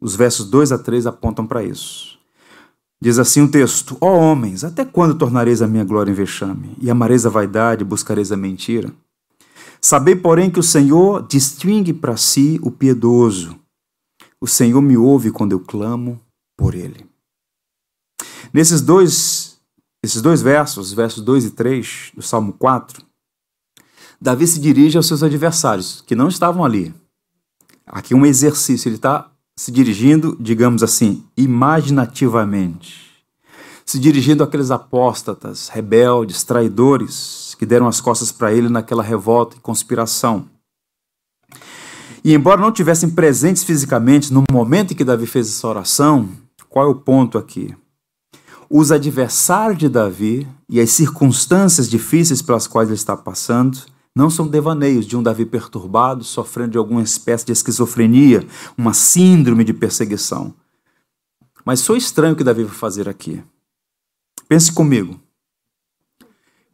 [0.00, 2.18] Os versos 2 a 3 apontam para isso.
[3.00, 6.76] Diz assim o texto: Ó oh, homens, até quando tornareis a minha glória em vexame?
[6.80, 8.92] E amareis a vaidade e buscareis a mentira?
[9.80, 13.58] Sabei, porém, que o Senhor distingue para si o piedoso.
[14.40, 16.20] O Senhor me ouve quando eu clamo
[16.56, 17.06] por ele.
[18.52, 19.53] Nesses dois
[20.04, 23.02] esses dois versos, versos 2 e 3 do Salmo 4,
[24.20, 26.94] Davi se dirige aos seus adversários, que não estavam ali.
[27.86, 33.04] Aqui um exercício, ele está se dirigindo, digamos assim, imaginativamente.
[33.84, 39.60] Se dirigindo àqueles apóstatas, rebeldes, traidores, que deram as costas para ele naquela revolta e
[39.60, 40.48] conspiração.
[42.22, 46.28] E embora não tivessem presentes fisicamente no momento em que Davi fez essa oração,
[46.68, 47.74] qual é o ponto aqui?
[48.70, 53.78] Os adversários de Davi e as circunstâncias difíceis pelas quais ele está passando
[54.14, 58.46] não são devaneios de um Davi perturbado, sofrendo de alguma espécie de esquizofrenia,
[58.78, 60.54] uma síndrome de perseguição.
[61.64, 63.42] Mas sou estranho o que Davi vai fazer aqui.
[64.48, 65.20] Pense comigo.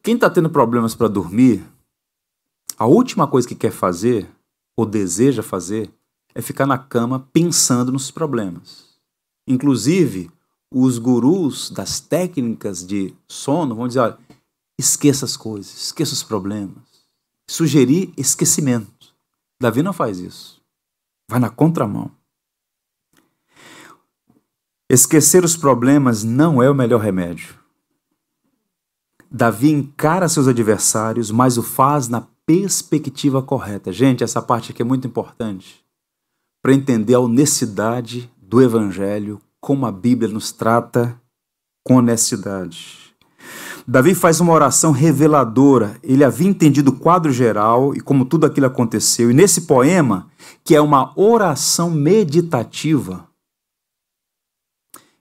[0.02, 1.64] Quem está tendo problemas para dormir,
[2.76, 4.28] a última coisa que quer fazer,
[4.76, 5.90] ou deseja fazer,
[6.34, 8.84] é ficar na cama pensando nos problemas.
[9.46, 10.30] Inclusive,
[10.72, 14.18] os gurus das técnicas de sono vão dizer: olha,
[14.78, 16.78] esqueça as coisas, esqueça os problemas.
[17.48, 19.14] Sugerir esquecimento.
[19.60, 20.62] Davi não faz isso.
[21.28, 22.10] Vai na contramão.
[24.88, 27.58] Esquecer os problemas não é o melhor remédio.
[29.30, 33.92] Davi encara seus adversários, mas o faz na perspectiva correta.
[33.92, 35.84] Gente, essa parte aqui é muito importante
[36.62, 41.20] para entender a honestidade do evangelho como a Bíblia nos trata
[41.84, 42.98] com honestidade.
[43.86, 45.96] Davi faz uma oração reveladora.
[46.02, 49.30] Ele havia entendido o quadro geral e como tudo aquilo aconteceu.
[49.30, 50.28] E nesse poema,
[50.64, 53.26] que é uma oração meditativa,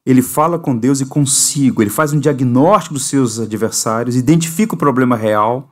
[0.06, 1.82] ele fala com Deus e consigo.
[1.82, 5.72] Ele faz um diagnóstico dos seus adversários, identifica o problema real.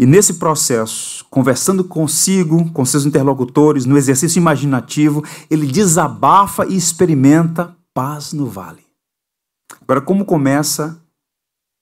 [0.00, 7.76] E nesse processo, conversando consigo, com seus interlocutores, no exercício imaginativo, ele desabafa e experimenta
[7.92, 8.82] paz no vale.
[9.82, 10.98] Agora, como começa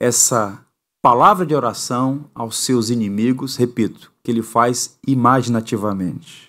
[0.03, 0.61] essa
[1.01, 3.55] palavra de oração aos seus inimigos?
[3.55, 6.49] Repito, que ele faz imaginativamente.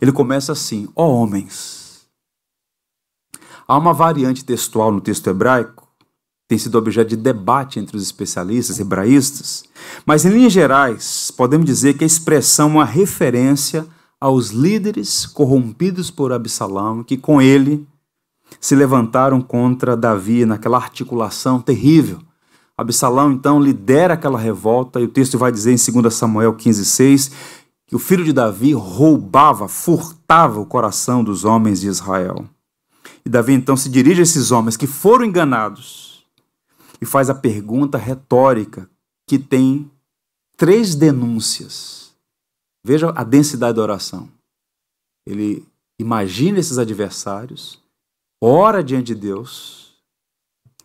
[0.00, 2.06] Ele começa assim: ó oh, homens.
[3.66, 5.83] Há uma variante textual no texto hebraico,
[6.54, 9.64] tem sido objeto de debate entre os especialistas hebraístas,
[10.06, 13.84] mas em linhas gerais, podemos dizer que a expressão é uma referência
[14.20, 17.84] aos líderes corrompidos por Absalão, que com ele
[18.60, 22.20] se levantaram contra Davi naquela articulação terrível.
[22.78, 27.32] Absalão então lidera aquela revolta e o texto vai dizer em 2 Samuel 15:6
[27.88, 32.44] que o filho de Davi roubava, furtava o coração dos homens de Israel.
[33.26, 36.13] E Davi então se dirige a esses homens que foram enganados
[37.04, 38.88] e faz a pergunta retórica
[39.28, 39.90] que tem
[40.56, 42.14] três denúncias.
[42.82, 44.26] Veja a densidade da oração.
[45.26, 47.78] Ele imagina esses adversários,
[48.42, 50.02] ora diante de Deus,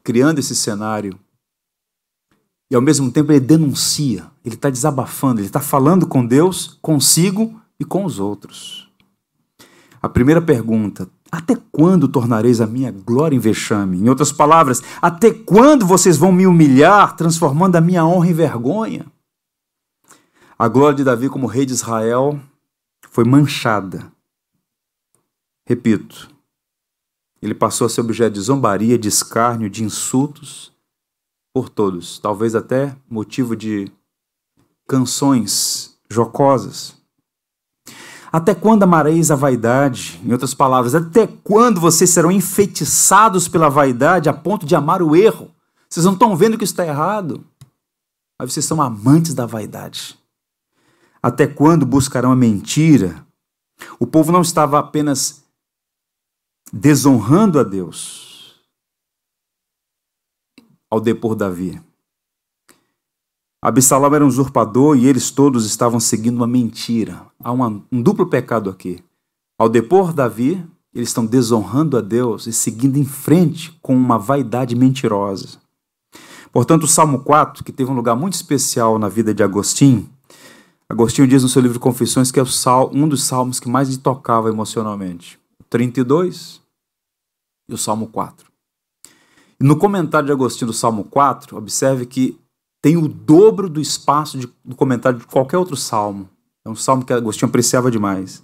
[0.03, 1.17] criando esse cenário,
[2.69, 7.61] e ao mesmo tempo ele denuncia, ele está desabafando, ele está falando com Deus, consigo
[7.79, 8.91] e com os outros.
[10.01, 13.97] A primeira pergunta: até quando tornareis a minha glória em vexame?
[13.97, 19.05] Em outras palavras, até quando vocês vão me humilhar, transformando a minha honra em vergonha?
[20.57, 22.39] A glória de Davi como rei de Israel
[23.11, 24.11] foi manchada.
[25.65, 26.29] Repito,
[27.41, 30.73] ele passou a ser objeto de zombaria, de escárnio, de insultos
[31.53, 33.91] por todos, talvez até motivo de
[34.87, 36.98] canções jocosas.
[38.31, 40.21] Até quando amareis a vaidade?
[40.23, 45.15] Em outras palavras, até quando vocês serão enfeitiçados pela vaidade a ponto de amar o
[45.15, 45.49] erro?
[45.89, 47.43] Vocês não estão vendo que isso está errado?
[48.39, 50.17] Mas vocês são amantes da vaidade.
[51.21, 53.25] Até quando buscarão a mentira?
[53.99, 55.43] O povo não estava apenas
[56.71, 58.29] desonrando a Deus
[60.89, 61.81] ao depor Davi.
[63.61, 67.28] Absalão era um usurpador e eles todos estavam seguindo uma mentira.
[67.43, 69.03] Há uma, um duplo pecado aqui.
[69.57, 74.75] Ao depor Davi, eles estão desonrando a Deus e seguindo em frente com uma vaidade
[74.75, 75.59] mentirosa.
[76.51, 80.09] Portanto, o Salmo 4, que teve um lugar muito especial na vida de Agostinho,
[80.91, 82.43] Agostinho diz no seu livro Confissões que é
[82.91, 85.39] um dos salmos que mais lhe tocava emocionalmente.
[85.59, 86.59] O 32
[87.69, 88.47] e o Salmo 4.
[89.61, 92.39] E no comentário de Agostinho do Salmo 4, observe que
[92.81, 96.27] tem o dobro do espaço de, do comentário de qualquer outro salmo.
[96.69, 98.43] É um salmo que Agostinho apreciava demais.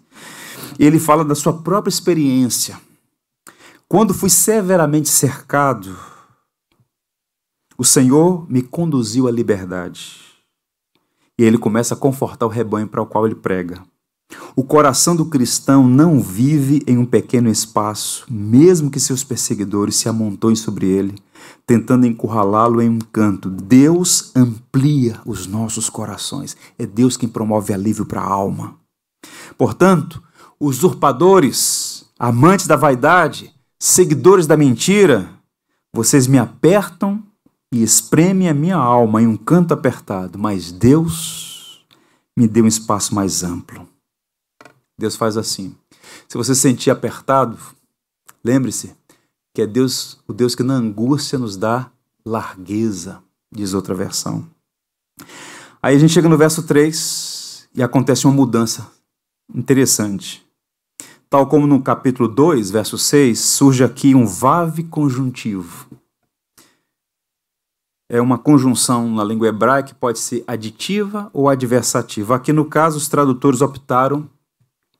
[0.79, 2.81] Ele fala da sua própria experiência.
[3.87, 5.95] Quando fui severamente cercado,
[7.77, 10.21] o Senhor me conduziu à liberdade.
[11.37, 13.83] E ele começa a confortar o rebanho para o qual ele prega.
[14.55, 20.09] O coração do cristão não vive em um pequeno espaço, mesmo que seus perseguidores se
[20.09, 21.13] amontoem sobre ele,
[21.65, 23.49] tentando encurralá-lo em um canto.
[23.49, 26.55] Deus amplia os nossos corações.
[26.77, 28.75] É Deus quem promove alívio para a alma.
[29.57, 30.21] Portanto,
[30.59, 35.29] usurpadores, amantes da vaidade, seguidores da mentira,
[35.93, 37.23] vocês me apertam
[37.71, 41.85] e espremem a minha alma em um canto apertado, mas Deus
[42.37, 43.87] me deu um espaço mais amplo.
[44.97, 45.75] Deus faz assim.
[46.27, 47.57] Se você se sentir apertado,
[48.43, 48.95] lembre-se
[49.55, 51.89] que é Deus, o Deus que na angústia nos dá
[52.25, 54.45] largueza, diz outra versão.
[55.81, 58.91] Aí a gente chega no verso 3 e acontece uma mudança
[59.53, 60.45] interessante.
[61.29, 65.87] Tal como no capítulo 2, verso 6, surge aqui um vave conjuntivo.
[68.09, 72.35] É uma conjunção na língua hebraica que pode ser aditiva ou adversativa.
[72.35, 74.29] Aqui no caso, os tradutores optaram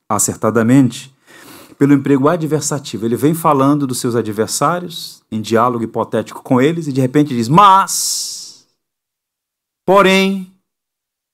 [0.09, 1.14] acertadamente,
[1.77, 3.05] pelo emprego adversativo.
[3.05, 7.47] Ele vem falando dos seus adversários, em diálogo hipotético com eles, e de repente diz:
[7.47, 8.67] Mas,
[9.85, 10.51] porém,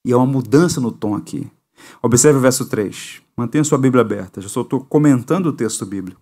[0.05, 1.49] e há uma mudança no tom aqui.
[2.01, 3.21] Observe o verso 3.
[3.35, 6.21] Mantenha sua Bíblia aberta, já só estou comentando o texto bíblico.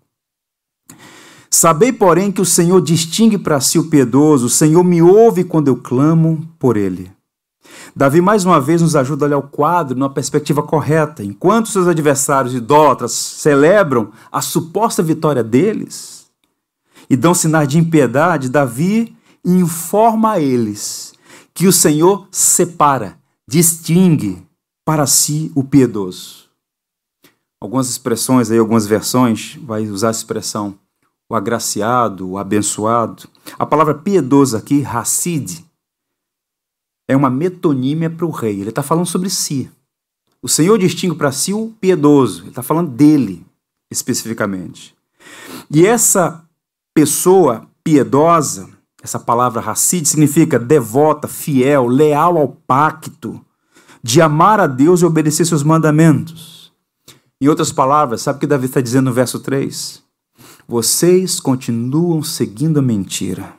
[1.50, 5.68] Sabei, porém, que o Senhor distingue para si o piedoso, o Senhor me ouve quando
[5.68, 7.12] eu clamo por ele.
[7.96, 11.24] Davi mais uma vez nos ajuda a olhar o quadro numa perspectiva correta.
[11.24, 16.30] Enquanto seus adversários idólatras celebram a suposta vitória deles
[17.10, 21.14] e dão sinais de impiedade, Davi informa a eles
[21.54, 24.46] que o Senhor separa, distingue
[24.86, 26.50] para si o piedoso.
[27.62, 30.78] Algumas expressões aí, algumas versões, vai usar a expressão
[31.30, 33.30] o agraciado, o abençoado.
[33.58, 35.64] A palavra piedoso aqui, Hassid,
[37.10, 38.62] é uma metonímia para o rei.
[38.62, 39.68] Ele está falando sobre si.
[40.44, 42.44] O Senhor distingue para si o piedoso.
[42.44, 43.44] Ele está falando dele,
[43.90, 44.96] especificamente.
[45.72, 46.44] E essa
[46.94, 48.70] pessoa piedosa,
[49.02, 53.44] essa palavra racide, significa devota, fiel, leal ao pacto,
[54.04, 56.72] de amar a Deus e obedecer seus mandamentos.
[57.42, 60.04] Em outras palavras, sabe o que Davi está dizendo no verso 3?
[60.68, 63.59] Vocês continuam seguindo a mentira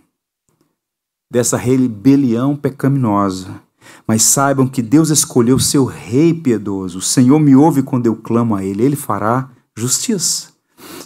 [1.30, 3.60] dessa rebelião pecaminosa.
[4.06, 6.98] Mas saibam que Deus escolheu seu rei piedoso.
[6.98, 8.82] O Senhor me ouve quando eu clamo a Ele.
[8.82, 10.48] Ele fará justiça.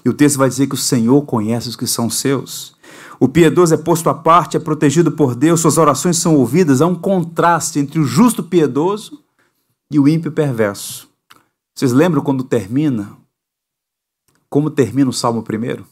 [0.04, 2.74] E o texto vai dizer que o Senhor conhece os que são seus.
[3.18, 6.80] O piedoso é posto à parte, é protegido por Deus, suas orações são ouvidas.
[6.80, 9.22] Há um contraste entre o justo piedoso
[9.90, 11.08] e o ímpio perverso.
[11.74, 13.16] Vocês lembram quando termina?
[14.48, 15.86] Como termina o Salmo primeiro?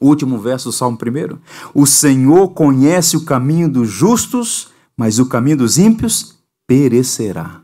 [0.00, 1.40] O último verso do Salmo primeiro?
[1.74, 6.36] O Senhor conhece o caminho dos justos, mas o caminho dos ímpios
[6.66, 7.62] perecerá.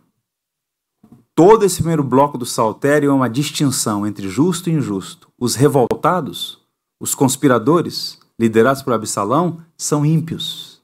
[1.35, 5.29] Todo esse primeiro bloco do Saltério é uma distinção entre justo e injusto.
[5.39, 6.59] Os revoltados,
[7.01, 10.83] os conspiradores, liderados por Absalão, são ímpios.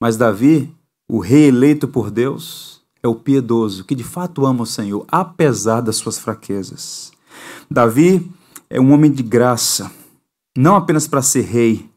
[0.00, 0.72] Mas Davi,
[1.08, 5.80] o rei eleito por Deus, é o piedoso, que de fato ama o Senhor, apesar
[5.80, 7.12] das suas fraquezas.
[7.70, 8.30] Davi
[8.68, 9.90] é um homem de graça,
[10.56, 11.88] não apenas para ser rei,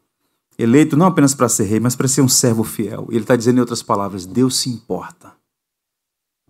[0.58, 3.06] eleito não apenas para ser rei, mas para ser um servo fiel.
[3.10, 5.32] Ele está dizendo em outras palavras: Deus se importa.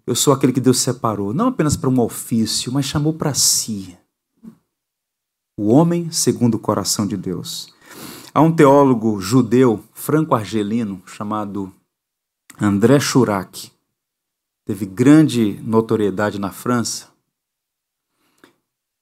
[0.06, 3.96] Eu sou aquele que Deus separou, não apenas para um ofício, mas chamou para si.
[5.56, 7.72] O homem segundo o coração de Deus.
[8.34, 11.72] Há um teólogo judeu franco-argelino chamado
[12.60, 13.70] André Churac.
[14.66, 17.08] Teve grande notoriedade na França.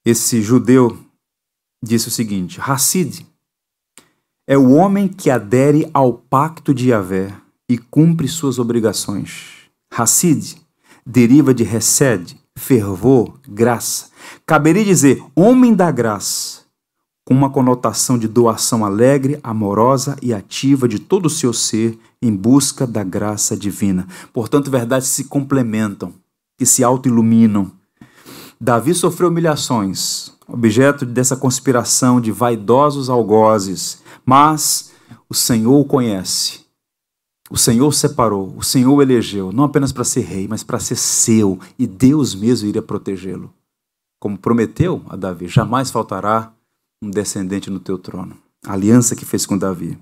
[0.05, 0.99] Esse judeu
[1.83, 3.27] disse o seguinte: Hassid
[4.47, 7.33] é o homem que adere ao pacto de Yahvé
[7.69, 9.63] e cumpre suas obrigações.
[9.91, 10.57] Hassid
[11.05, 14.11] deriva de recede, fervor, graça.
[14.47, 16.63] Caberia dizer homem da graça,
[17.25, 22.35] com uma conotação de doação alegre, amorosa e ativa de todo o seu ser em
[22.35, 24.07] busca da graça divina.
[24.33, 26.13] Portanto, verdades se complementam,
[26.59, 27.71] que se autoiluminam.
[28.63, 34.93] Davi sofreu humilhações, objeto dessa conspiração de vaidosos algozes, mas
[35.29, 36.63] o Senhor o conhece
[37.53, 41.61] o Senhor separou, o Senhor elegeu, não apenas para ser rei, mas para ser seu,
[41.79, 43.53] e Deus mesmo iria protegê-lo.
[44.19, 46.51] Como prometeu a Davi: jamais faltará
[47.03, 48.39] um descendente no teu trono.
[48.65, 49.99] A aliança que fez com Davi.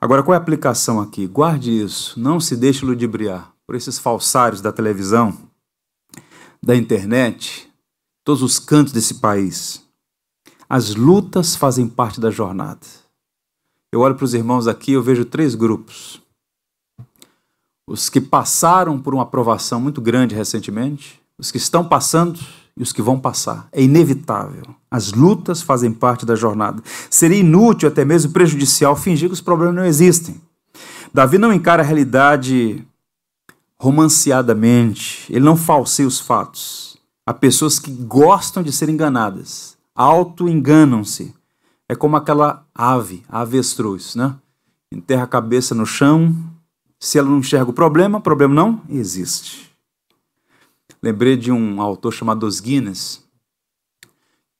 [0.00, 1.28] Agora, qual é a aplicação aqui?
[1.28, 5.32] Guarde isso, não se deixe ludibriar por esses falsários da televisão,
[6.60, 7.70] da internet,
[8.24, 9.82] todos os cantos desse país.
[10.68, 12.80] As lutas fazem parte da jornada.
[13.92, 16.24] Eu olho para os irmãos aqui, eu vejo três grupos
[17.86, 22.40] os que passaram por uma aprovação muito grande recentemente, os que estão passando
[22.76, 23.68] e os que vão passar.
[23.72, 24.62] É inevitável.
[24.90, 26.82] As lutas fazem parte da jornada.
[27.10, 30.40] Seria inútil, até mesmo prejudicial, fingir que os problemas não existem.
[31.12, 32.84] Davi não encara a realidade
[33.78, 36.96] romanceadamente, ele não falseia os fatos.
[37.26, 41.34] Há pessoas que gostam de ser enganadas, auto-enganam-se.
[41.88, 44.36] É como aquela ave, a avestruz, né?
[44.92, 46.36] Enterra a cabeça no chão,
[47.00, 49.70] se ela não enxerga o problema, o problema não existe.
[51.02, 53.24] Lembrei de um autor chamado Os Guinness,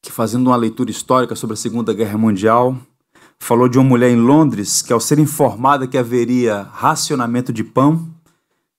[0.00, 2.78] que fazendo uma leitura histórica sobre a Segunda Guerra Mundial,
[3.38, 8.13] falou de uma mulher em Londres que, ao ser informada que haveria racionamento de pão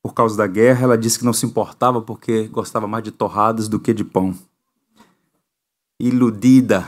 [0.06, 3.68] por causa da guerra, ela disse que não se importava porque gostava mais de torradas
[3.68, 4.38] do que de pão.
[6.00, 6.88] Iludida.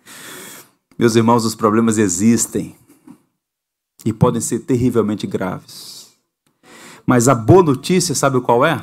[0.98, 2.74] Meus irmãos, os problemas existem
[4.02, 6.14] e podem ser terrivelmente graves.
[7.04, 8.82] Mas a boa notícia, sabe qual é?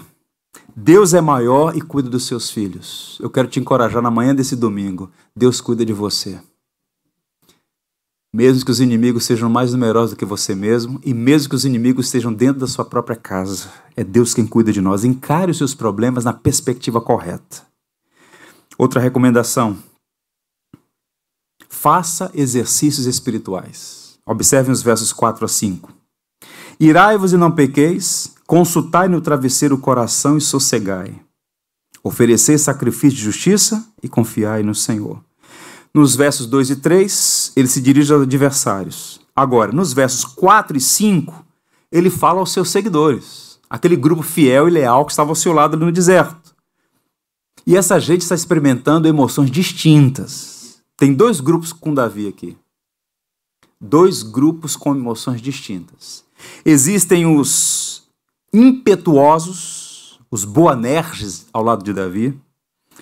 [0.75, 3.17] Deus é maior e cuida dos seus filhos.
[3.19, 5.09] Eu quero te encorajar na manhã desse domingo.
[5.35, 6.39] Deus cuida de você.
[8.33, 11.65] Mesmo que os inimigos sejam mais numerosos do que você mesmo, e mesmo que os
[11.65, 15.03] inimigos estejam dentro da sua própria casa, é Deus quem cuida de nós.
[15.03, 17.63] Encare os seus problemas na perspectiva correta.
[18.77, 19.77] Outra recomendação:
[21.67, 24.17] faça exercícios espirituais.
[24.25, 25.91] Observem os versos 4 a 5.
[26.79, 31.19] Irai-vos e não pequeis, consultai no travesseiro o coração e sossegai.
[32.01, 35.21] Oferecei sacrifício de justiça e confiai no Senhor.
[35.93, 39.19] Nos versos 2 e 3, ele se dirige aos adversários.
[39.35, 41.45] Agora, nos versos 4 e 5,
[41.91, 45.75] ele fala aos seus seguidores, aquele grupo fiel e leal que estava ao seu lado
[45.75, 46.55] no deserto.
[47.67, 50.81] E essa gente está experimentando emoções distintas.
[50.97, 52.57] Tem dois grupos com Davi aqui
[53.81, 56.23] dois grupos com emoções distintas.
[56.63, 58.03] Existem os
[58.53, 62.39] impetuosos, os boanerges ao lado de Davi,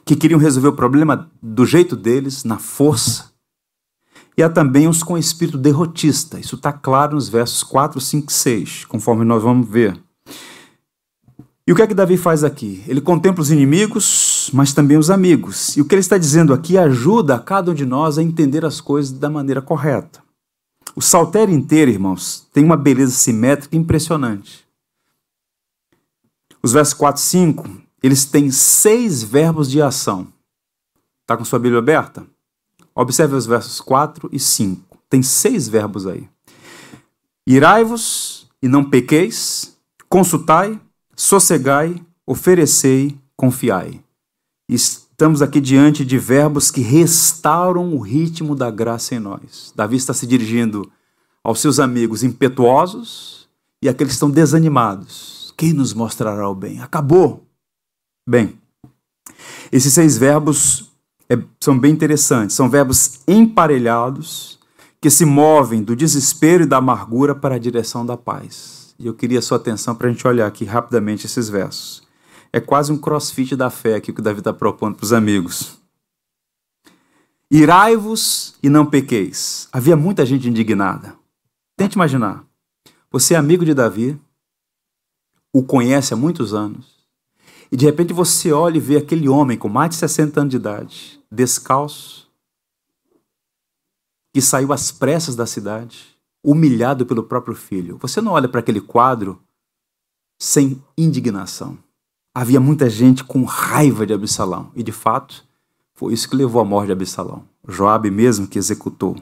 [0.10, 3.26] que queriam resolver o problema do jeito deles, na força.
[4.36, 6.40] E há também os com espírito derrotista.
[6.40, 10.02] Isso está claro nos versos 4, 5 e 6, conforme nós vamos ver.
[11.68, 12.84] E o que é que Davi faz aqui?
[12.88, 15.78] Ele contempla os inimigos, mas também os amigos.
[15.78, 18.66] E o que ele está dizendo aqui ajuda a cada um de nós a entender
[18.66, 20.24] as coisas da maneira correta.
[20.96, 24.66] O saltério inteiro, irmãos, tem uma beleza simétrica impressionante.
[26.64, 30.28] Os versos 4 e 5, eles têm seis verbos de ação.
[31.22, 32.26] Está com sua Bíblia aberta?
[32.96, 34.98] Observe os versos 4 e 5.
[35.10, 36.28] Tem seis verbos aí.
[37.46, 39.78] Irai-vos e não pequeis,
[40.08, 40.80] consultai,
[41.16, 44.04] sossegai, oferecei, confiai.
[44.68, 49.74] Estamos aqui diante de verbos que restauram o ritmo da graça em nós.
[49.76, 50.90] Davi está se dirigindo
[51.44, 53.50] aos seus amigos impetuosos
[53.82, 55.54] e àqueles que estão desanimados.
[55.58, 56.82] Quem nos mostrará o bem?
[56.82, 57.49] Acabou.
[58.30, 58.62] Bem,
[59.72, 60.92] esses seis verbos
[61.28, 62.56] é, são bem interessantes.
[62.56, 64.60] São verbos emparelhados
[65.02, 68.94] que se movem do desespero e da amargura para a direção da paz.
[69.00, 72.04] E eu queria a sua atenção para a gente olhar aqui rapidamente esses versos.
[72.54, 75.80] É quase um crossfit da fé aqui que o Davi está propondo para os amigos.
[77.50, 79.68] Irai-vos e não pequeis.
[79.72, 81.16] Havia muita gente indignada.
[81.76, 82.44] Tente imaginar.
[83.12, 84.22] Você é amigo de Davi,
[85.52, 86.99] o conhece há muitos anos,
[87.72, 90.58] e de repente você olha e vê aquele homem com mais de 60 anos de
[90.58, 92.30] idade, descalço,
[94.34, 97.98] que saiu às pressas da cidade, humilhado pelo próprio filho.
[98.02, 99.42] Você não olha para aquele quadro
[100.40, 101.78] sem indignação
[102.34, 104.72] havia muita gente com raiva de Absalão.
[104.76, 105.44] E de fato,
[105.94, 107.44] foi isso que levou à morte de Absalão.
[107.68, 109.18] Joabe mesmo que executou.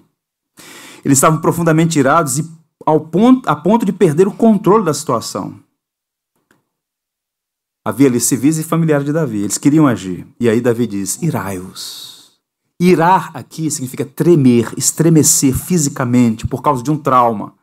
[1.04, 5.56] Eles estavam profundamente irados e ao ponto, a ponto de perder o controle da situação.
[7.88, 9.38] Havia ali civis e familiares de Davi.
[9.38, 10.28] Eles queriam agir.
[10.42, 12.34] E aí Davi diz: Irai-vos.
[12.78, 17.54] Irar aqui significa tremer, estremecer fisicamente por causa de um trauma.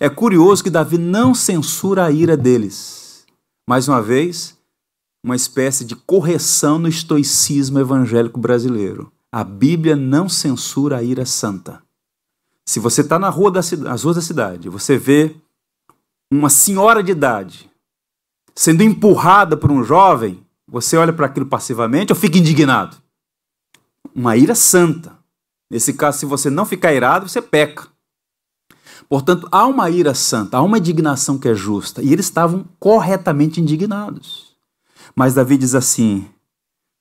[0.00, 3.26] É curioso que Davi não censura a ira deles.
[3.68, 4.56] Mais uma vez,
[5.22, 9.12] uma espécie de correção no estoicismo evangélico brasileiro.
[9.30, 11.82] A Bíblia não censura a ira santa.
[12.64, 13.72] Se você está na rua das
[14.02, 15.36] ruas da cidade, você vê
[16.32, 17.75] uma senhora de idade
[18.56, 22.96] sendo empurrada por um jovem, você olha para aquilo passivamente ou fica indignado?
[24.14, 25.16] Uma ira santa.
[25.70, 27.86] Nesse caso, se você não ficar irado, você peca.
[29.08, 33.60] Portanto, há uma ira santa, há uma indignação que é justa, e eles estavam corretamente
[33.60, 34.56] indignados.
[35.14, 36.28] Mas Davi diz assim: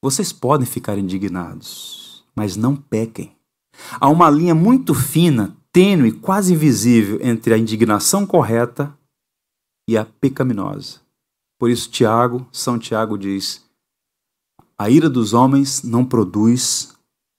[0.01, 3.36] vocês podem ficar indignados, mas não pequem.
[3.99, 8.95] Há uma linha muito fina, tênue, quase invisível entre a indignação correta
[9.89, 11.05] e a pecaminosa.
[11.58, 13.64] Por isso, Tiago, São Tiago diz:
[14.78, 16.93] a ira dos homens não produz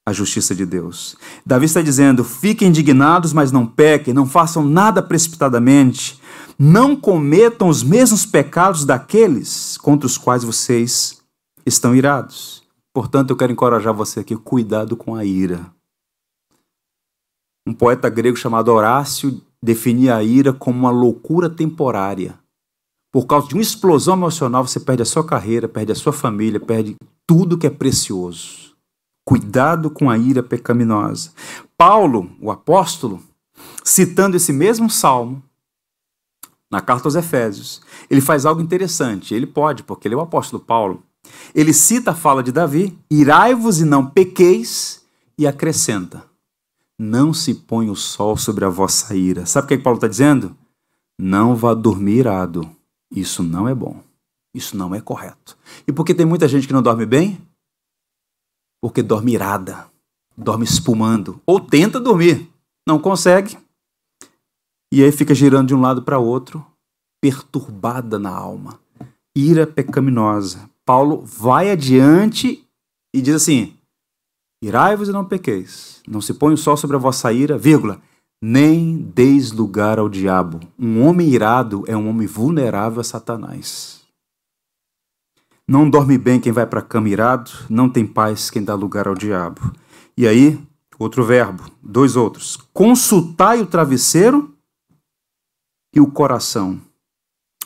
[0.07, 1.17] a justiça de Deus.
[1.45, 6.21] Davi está dizendo: fiquem indignados, mas não pequem, não façam nada precipitadamente,
[6.59, 11.21] não cometam os mesmos pecados daqueles contra os quais vocês
[11.67, 12.63] estão irados.
[12.95, 15.67] Portanto, eu quero encorajar você aqui, cuidado com a ira.
[17.69, 22.39] Um poeta grego chamado Horácio definia a ira como uma loucura temporária.
[23.17, 26.61] Por causa de uma explosão emocional, você perde a sua carreira, perde a sua família,
[26.61, 26.97] perde
[27.27, 28.77] tudo que é precioso.
[29.25, 31.33] Cuidado com a ira pecaminosa.
[31.79, 33.23] Paulo, o apóstolo,
[33.83, 35.43] citando esse mesmo salmo,
[36.71, 39.35] na carta aos Efésios, ele faz algo interessante.
[39.35, 41.03] Ele pode, porque ele é o apóstolo Paulo.
[41.55, 45.03] Ele cita a fala de Davi: Irai-vos e não pequeis,
[45.39, 46.23] e acrescenta:
[46.99, 49.47] Não se põe o sol sobre a vossa ira.
[49.47, 50.55] Sabe o que, é que Paulo está dizendo?
[51.19, 52.76] Não vá dormir irado.
[53.11, 54.03] Isso não é bom.
[54.55, 55.57] Isso não é correto.
[55.87, 57.41] E por que tem muita gente que não dorme bem?
[58.81, 59.91] Porque dorme irada,
[60.37, 62.49] dorme espumando, ou tenta dormir,
[62.87, 63.59] não consegue,
[64.93, 66.65] e aí fica girando de um lado para outro,
[67.21, 68.79] perturbada na alma.
[69.37, 70.71] Ira pecaminosa.
[70.85, 72.65] Paulo vai adiante
[73.15, 73.77] e diz assim:
[74.63, 76.01] Irai-vos e não pequeis.
[76.07, 78.01] Não se põe o sol sobre a vossa ira, vírgula,
[78.49, 80.61] nem deis lugar ao diabo.
[80.79, 84.03] Um homem irado é um homem vulnerável a Satanás.
[85.67, 89.09] Não dorme bem quem vai para a cama irado, não tem paz quem dá lugar
[89.09, 89.73] ao diabo.
[90.17, 90.65] E aí,
[90.97, 92.57] outro verbo, dois outros.
[92.73, 94.55] Consultai o travesseiro
[95.93, 96.81] e o coração.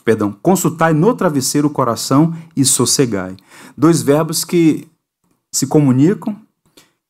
[0.03, 3.37] Perdão, consultai no travesseiro o coração e sossegai.
[3.77, 4.87] Dois verbos que
[5.53, 6.41] se comunicam,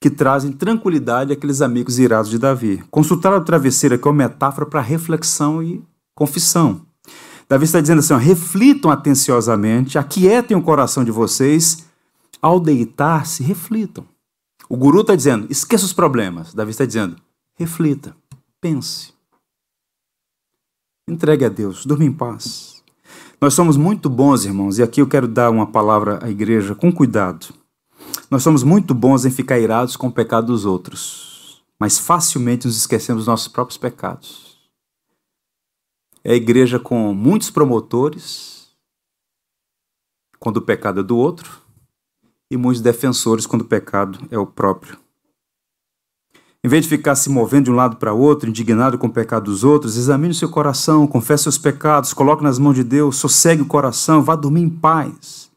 [0.02, 2.84] que trazem tranquilidade àqueles amigos irados de Davi.
[2.89, 5.80] Consultar o travesseiro aqui é uma metáfora para reflexão e
[6.16, 6.82] confissão.
[7.47, 11.86] Davi está dizendo assim: ó, reflitam atenciosamente, aquietem o coração de vocês,
[12.41, 14.04] ao deitar-se, reflitam.
[14.68, 16.52] O guru está dizendo: esqueça os problemas.
[16.52, 17.16] Davi está dizendo:
[17.56, 18.16] reflita,
[18.60, 19.14] pense.
[21.08, 22.82] Entregue a Deus, durma em paz.
[23.39, 26.91] Nós somos muito bons, irmãos, e aqui eu quero dar uma palavra à igreja com
[26.91, 27.61] cuidado.
[28.30, 32.78] Nós somos muito bons em ficar irados com o pecado dos outros, mas facilmente nos
[32.78, 34.57] esquecemos dos nossos próprios pecados.
[36.24, 38.70] É a igreja com muitos promotores
[40.39, 41.62] quando o pecado é do outro
[42.49, 44.97] e muitos defensores quando o pecado é o próprio.
[46.64, 49.45] Em vez de ficar se movendo de um lado para outro, indignado com o pecado
[49.45, 53.64] dos outros, examine o seu coração, confesse seus pecados, coloque nas mãos de Deus, sossegue
[53.64, 55.51] o coração, vá dormir em paz.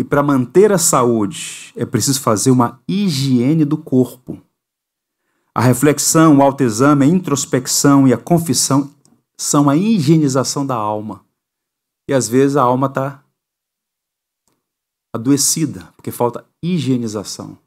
[0.00, 4.40] E para manter a saúde, é preciso fazer uma higiene do corpo.
[5.54, 8.90] A reflexão, o autoexame, a introspecção e a confissão
[9.36, 11.22] são a higienização da alma.
[12.08, 13.22] E às vezes a alma está
[15.14, 17.58] adoecida, porque falta higienização.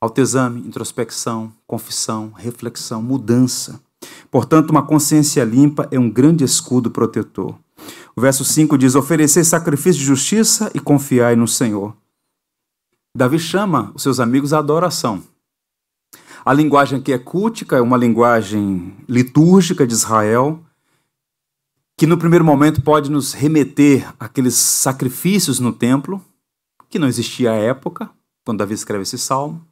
[0.00, 3.80] Autoexame, introspecção, confissão, reflexão, mudança.
[4.32, 7.56] Portanto, uma consciência limpa é um grande escudo protetor.
[8.18, 11.96] O verso 5 diz: Oferecer sacrifício de justiça e confiai no Senhor.
[13.16, 15.22] Davi chama os seus amigos à adoração.
[16.44, 20.60] A linguagem aqui é cultica, é uma linguagem litúrgica de Israel,
[21.96, 26.20] que no primeiro momento pode nos remeter àqueles sacrifícios no templo,
[26.90, 28.10] que não existia à época,
[28.44, 29.64] quando Davi escreve esse salmo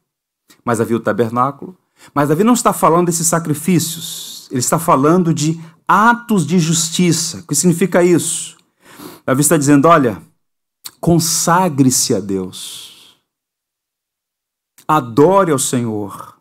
[0.63, 1.75] mas havia o tabernáculo.
[2.13, 7.39] Mas Davi não está falando desses sacrifícios, ele está falando de atos de justiça.
[7.39, 8.57] O que significa isso?
[9.25, 10.21] Davi está dizendo: olha,
[10.99, 13.17] consagre-se a Deus,
[14.87, 16.37] adore ao Senhor,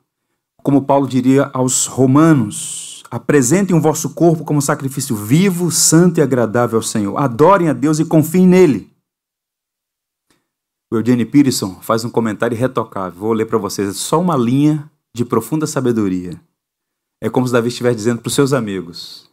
[0.62, 6.78] como Paulo diria aos Romanos: apresentem o vosso corpo como sacrifício vivo, santo e agradável
[6.78, 7.16] ao Senhor.
[7.16, 8.90] Adorem a Deus e confiem nele.
[10.90, 13.18] O Eugene Peterson faz um comentário retocável.
[13.18, 13.88] Vou ler para vocês.
[13.88, 16.40] É só uma linha de profunda sabedoria.
[17.20, 19.28] É como se Davi estivesse dizendo para os seus amigos: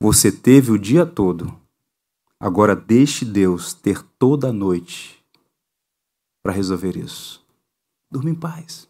[0.00, 1.54] Você teve o dia todo,
[2.38, 5.22] agora deixe Deus ter toda a noite
[6.42, 7.44] para resolver isso.
[8.10, 8.88] Durma em paz.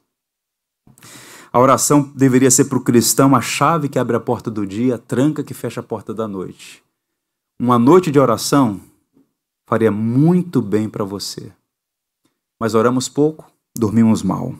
[1.52, 4.94] A oração deveria ser para o cristão a chave que abre a porta do dia,
[4.94, 6.82] a tranca que fecha a porta da noite.
[7.58, 8.80] Uma noite de oração
[9.66, 11.52] faria muito bem para você
[12.60, 14.54] mas oramos pouco, dormimos mal.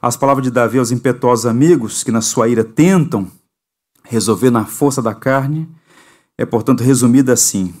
[0.00, 3.28] As palavras de Davi aos impetuosos amigos que na sua ira tentam
[4.08, 5.68] resolver na força da carne
[6.36, 7.74] é, portanto, resumida assim: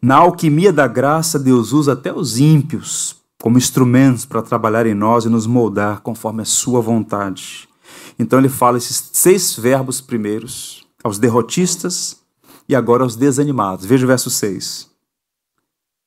[0.00, 5.24] Na alquimia da graça, Deus usa até os ímpios como instrumentos para trabalhar em nós
[5.24, 7.68] e nos moldar conforme a sua vontade.
[8.16, 12.20] Então ele fala esses seis verbos primeiros aos derrotistas
[12.68, 13.84] e agora aos desanimados.
[13.84, 14.88] Veja o verso 6.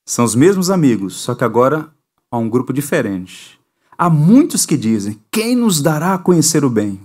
[0.05, 1.91] São os mesmos amigos, só que agora
[2.31, 3.59] a um grupo diferente.
[3.97, 7.01] Há muitos que dizem: Quem nos dará a conhecer o bem?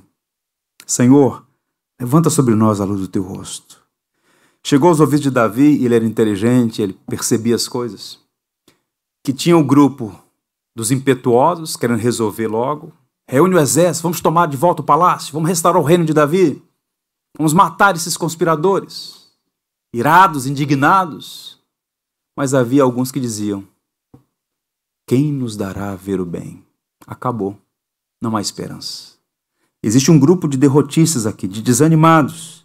[0.86, 1.44] Senhor,
[2.01, 3.84] levanta sobre nós a luz do teu rosto.
[4.64, 8.18] Chegou aos ouvidos de Davi, ele era inteligente, ele percebia as coisas.
[9.22, 10.18] Que tinha o um grupo
[10.74, 12.92] dos impetuosos, querendo resolver logo.
[13.28, 16.62] Reúne o exército, vamos tomar de volta o palácio, vamos restaurar o reino de Davi.
[17.36, 19.30] Vamos matar esses conspiradores.
[19.94, 21.59] Irados, indignados.
[22.36, 23.66] Mas havia alguns que diziam:
[25.07, 26.64] quem nos dará ver o bem?
[27.07, 27.57] Acabou.
[28.22, 29.19] Não há esperança.
[29.82, 32.64] Existe um grupo de derrotistas aqui, de desanimados.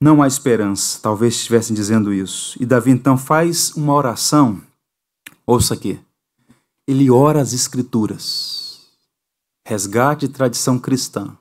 [0.00, 1.00] Não há esperança.
[1.02, 2.56] Talvez estivessem dizendo isso.
[2.60, 4.60] E Davi então faz uma oração.
[5.46, 5.98] Ouça aqui.
[6.86, 8.82] Ele ora as Escrituras.
[9.66, 11.36] Resgate tradição cristã.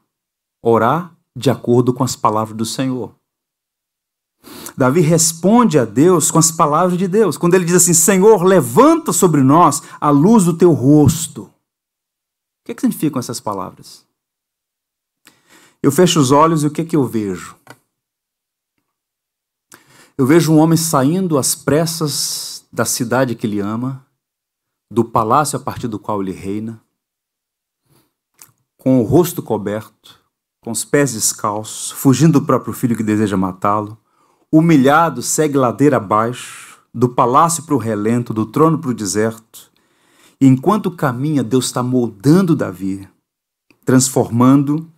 [0.63, 3.13] Orar de acordo com as palavras do Senhor.
[4.75, 7.37] Davi responde a Deus com as palavras de Deus.
[7.37, 11.51] Quando ele diz assim: Senhor, levanta sobre nós a luz do teu rosto.
[12.65, 14.03] O que, é que significam essas palavras?
[15.83, 17.55] Eu fecho os olhos e o que, é que eu vejo?
[20.17, 24.05] Eu vejo um homem saindo às pressas da cidade que ele ama,
[24.89, 26.81] do palácio a partir do qual ele reina,
[28.77, 30.19] com o rosto coberto,
[30.59, 33.97] com os pés descalços, fugindo do próprio filho que deseja matá-lo,
[34.51, 39.69] Humilhado, segue ladeira abaixo, do palácio para o relento, do trono para o deserto.
[40.39, 43.07] E enquanto caminha, Deus está moldando Davi,
[43.85, 44.89] transformando,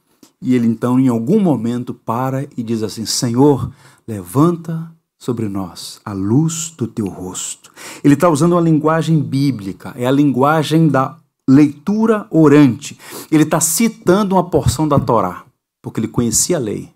[0.41, 3.71] e ele então, em algum momento, para e diz assim: Senhor,
[4.07, 7.71] levanta sobre nós a luz do teu rosto.
[8.03, 11.17] Ele está usando uma linguagem bíblica, é a linguagem da
[11.49, 12.97] leitura orante.
[13.31, 15.45] Ele está citando uma porção da Torá,
[15.81, 16.91] porque ele conhecia a lei.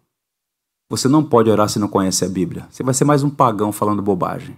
[0.90, 2.68] Você não pode orar se não conhece a Bíblia.
[2.70, 4.58] Você vai ser mais um pagão falando bobagem.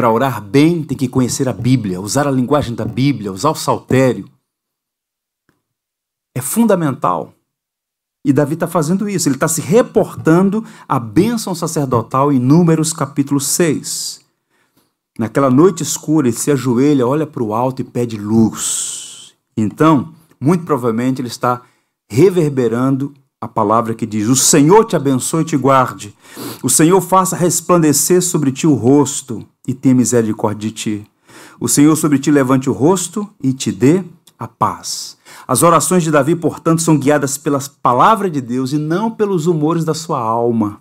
[0.00, 3.54] Para orar bem, tem que conhecer a Bíblia, usar a linguagem da Bíblia, usar o
[3.54, 4.26] saltério.
[6.34, 7.34] É fundamental.
[8.24, 9.28] E Davi está fazendo isso.
[9.28, 14.22] Ele está se reportando à bênção sacerdotal em Números capítulo 6.
[15.18, 19.34] Naquela noite escura, ele se ajoelha, olha para o alto e pede luz.
[19.54, 21.60] Então, muito provavelmente, ele está
[22.08, 26.16] reverberando a palavra que diz: O Senhor te abençoe e te guarde.
[26.62, 31.10] O Senhor faça resplandecer sobre ti o rosto e tenha misericórdia de ti.
[31.58, 34.04] O Senhor sobre ti levante o rosto e te dê
[34.38, 35.18] a paz.
[35.46, 39.84] As orações de Davi, portanto, são guiadas pela palavra de Deus e não pelos humores
[39.84, 40.80] da sua alma.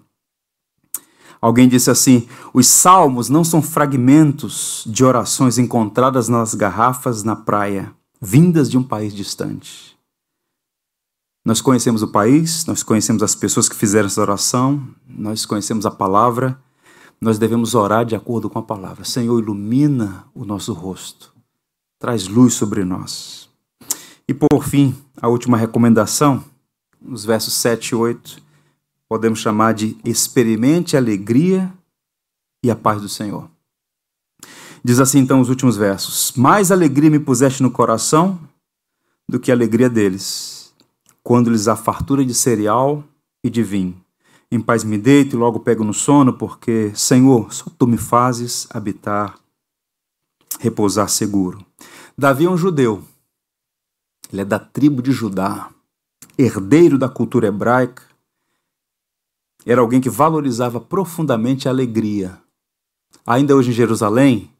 [1.42, 7.94] Alguém disse assim: os salmos não são fragmentos de orações encontradas nas garrafas na praia,
[8.22, 9.98] vindas de um país distante.
[11.46, 15.92] Nós conhecemos o país, nós conhecemos as pessoas que fizeram essa oração, nós conhecemos a
[15.92, 16.60] palavra,
[17.22, 19.04] nós devemos orar de acordo com a palavra.
[19.04, 21.34] Senhor, ilumina o nosso rosto,
[22.00, 23.50] traz luz sobre nós.
[24.28, 26.44] E por fim, a última recomendação,
[27.02, 28.42] nos versos 7 e 8,
[29.08, 31.74] podemos chamar de experimente a alegria
[32.64, 33.50] e a paz do Senhor.
[34.84, 38.40] Diz assim então os últimos versos: Mais alegria me puseste no coração
[39.28, 40.74] do que a alegria deles,
[41.24, 43.04] quando lhes há fartura de cereal
[43.44, 44.00] e de vinho.
[44.52, 48.68] Em paz me deito e logo pego no sono, porque, Senhor, só tu me fazes
[48.72, 49.38] habitar,
[50.60, 51.64] repousar seguro.
[52.18, 53.04] Davi é um judeu
[54.32, 55.72] ele é da tribo de Judá,
[56.38, 58.04] herdeiro da cultura hebraica.
[59.66, 62.39] Era alguém que valorizava profundamente a alegria.
[63.26, 64.52] Ainda hoje em Jerusalém,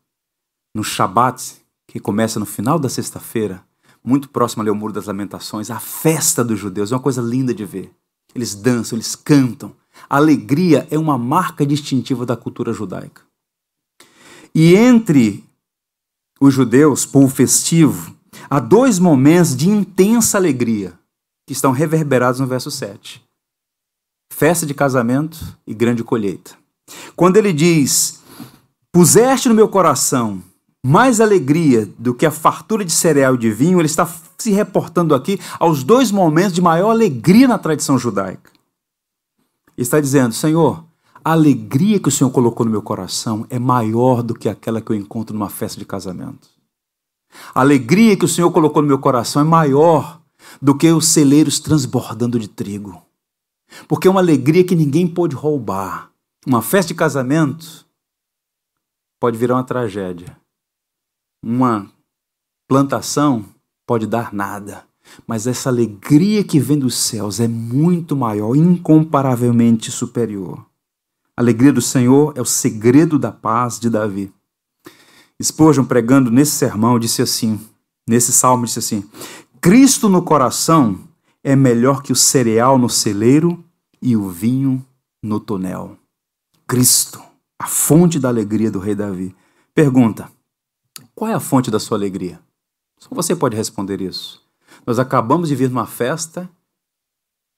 [0.75, 3.63] no Shabat, que começa no final da sexta-feira,
[4.03, 7.53] muito próximo ali ao Muro das Lamentações, a festa dos judeus é uma coisa linda
[7.53, 7.91] de ver.
[8.33, 9.75] Eles dançam, eles cantam.
[10.07, 13.21] Alegria é uma marca distintiva da cultura judaica.
[14.53, 15.43] E entre
[16.39, 18.19] os judeus, povo festivo,
[18.49, 20.93] Há dois momentos de intensa alegria
[21.47, 23.23] que estão reverberados no verso 7.
[24.31, 26.55] Festa de casamento e grande colheita.
[27.15, 28.21] Quando ele diz:
[28.91, 30.41] Puseste no meu coração
[30.83, 35.13] mais alegria do que a fartura de cereal e de vinho, ele está se reportando
[35.13, 38.49] aqui aos dois momentos de maior alegria na tradição judaica.
[39.80, 40.84] Está dizendo: Senhor,
[41.23, 44.91] a alegria que o Senhor colocou no meu coração é maior do que aquela que
[44.91, 46.49] eu encontro numa festa de casamento.
[47.55, 50.21] A alegria que o Senhor colocou no meu coração é maior
[50.61, 53.01] do que os celeiros transbordando de trigo.
[53.88, 56.11] Porque é uma alegria que ninguém pode roubar.
[56.45, 57.86] Uma festa de casamento
[59.17, 60.36] pode virar uma tragédia.
[61.41, 61.89] Uma
[62.67, 63.45] plantação
[63.88, 64.88] pode dar nada.
[65.28, 70.66] Mas essa alegria que vem dos céus é muito maior, incomparavelmente superior.
[71.36, 74.34] A alegria do Senhor é o segredo da paz de Davi.
[75.41, 77.60] Spurgeon, pregando nesse sermão, disse assim,
[78.07, 79.10] nesse salmo, disse assim:
[79.62, 80.99] Cristo no coração
[81.43, 83.64] é melhor que o cereal no celeiro
[84.01, 84.86] e o vinho
[85.24, 85.97] no tonel.
[86.68, 87.22] Cristo,
[87.57, 89.36] a fonte da alegria do rei Davi.
[89.74, 90.30] Pergunta:
[91.16, 92.39] qual é a fonte da sua alegria?
[92.97, 94.41] Só você pode responder isso.
[94.89, 96.49] Nós acabamos de vir numa festa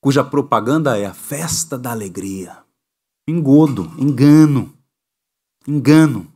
[0.01, 2.57] cuja propaganda é a festa da alegria.
[3.25, 4.73] Engodo, engano,
[5.65, 6.27] engano.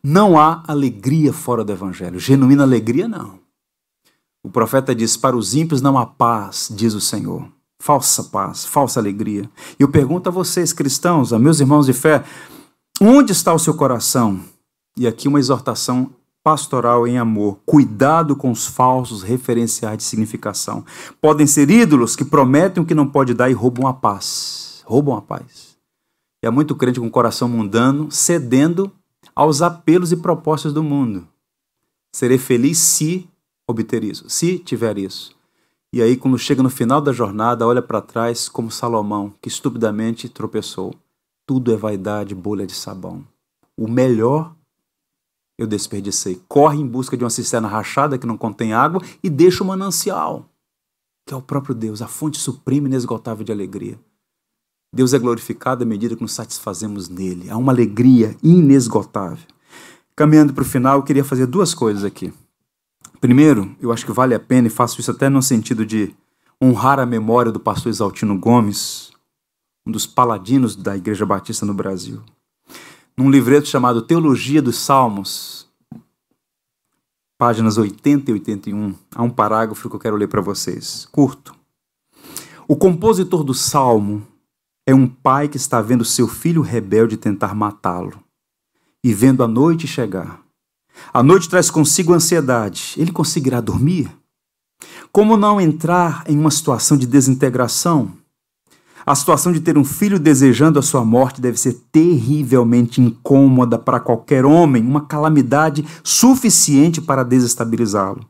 [0.00, 2.20] Não há alegria fora do Evangelho.
[2.20, 3.40] Genuína alegria, não.
[4.40, 7.50] O profeta diz: Para os ímpios não há paz, diz o Senhor.
[7.82, 9.50] Falsa paz, falsa alegria.
[9.80, 12.24] E eu pergunto a vocês, cristãos, a meus irmãos de fé,
[13.00, 14.44] onde está o seu coração?
[14.96, 16.14] E aqui uma exortação
[16.48, 17.58] pastoral em amor.
[17.66, 20.82] Cuidado com os falsos referenciais de significação.
[21.20, 24.82] Podem ser ídolos que prometem o que não pode dar e roubam a paz.
[24.86, 25.76] Roubam a paz.
[26.42, 28.90] E há muito crente com o coração mundano cedendo
[29.36, 31.28] aos apelos e propostas do mundo.
[32.14, 33.28] Serei feliz se
[33.68, 35.36] obter isso, se tiver isso.
[35.92, 40.30] E aí, quando chega no final da jornada, olha para trás como Salomão, que estupidamente
[40.30, 40.94] tropeçou.
[41.46, 43.22] Tudo é vaidade, bolha de sabão.
[43.76, 44.54] O melhor
[45.58, 46.40] eu desperdicei.
[46.48, 50.48] Corre em busca de uma cisterna rachada que não contém água e deixa o manancial,
[51.26, 53.98] que é o próprio Deus, a fonte suprema e inesgotável de alegria.
[54.94, 57.50] Deus é glorificado à medida que nos satisfazemos nele.
[57.50, 59.44] Há uma alegria inesgotável.
[60.16, 62.32] Caminhando para o final, eu queria fazer duas coisas aqui.
[63.20, 66.14] Primeiro, eu acho que vale a pena, e faço isso até no sentido de
[66.62, 69.10] honrar a memória do pastor Exaltino Gomes,
[69.86, 72.22] um dos paladinos da Igreja Batista no Brasil.
[73.18, 75.66] Num livreto chamado Teologia dos Salmos,
[77.36, 81.52] páginas 80 e 81, há um parágrafo que eu quero ler para vocês, curto.
[82.68, 84.24] O compositor do salmo
[84.86, 88.22] é um pai que está vendo seu filho rebelde tentar matá-lo
[89.02, 90.40] e vendo a noite chegar.
[91.12, 92.94] A noite traz consigo ansiedade.
[92.96, 94.16] Ele conseguirá dormir?
[95.10, 98.16] Como não entrar em uma situação de desintegração?
[99.08, 103.98] A situação de ter um filho desejando a sua morte deve ser terrivelmente incômoda para
[103.98, 108.20] qualquer homem, uma calamidade suficiente para desestabilizá-lo.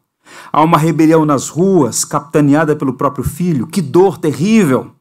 [0.52, 3.66] Há uma rebelião nas ruas, capitaneada pelo próprio filho.
[3.66, 4.92] Que dor terrível!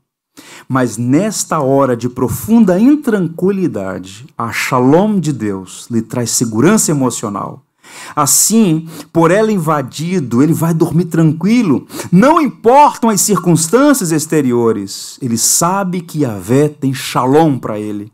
[0.67, 7.66] Mas nesta hora de profunda intranquilidade, a shalom de Deus lhe traz segurança emocional.
[8.15, 11.87] Assim, por ela invadido, ele vai dormir tranquilo.
[12.11, 15.17] Não importam as circunstâncias exteriores.
[15.21, 18.11] Ele sabe que Yahvé tem shalom para ele.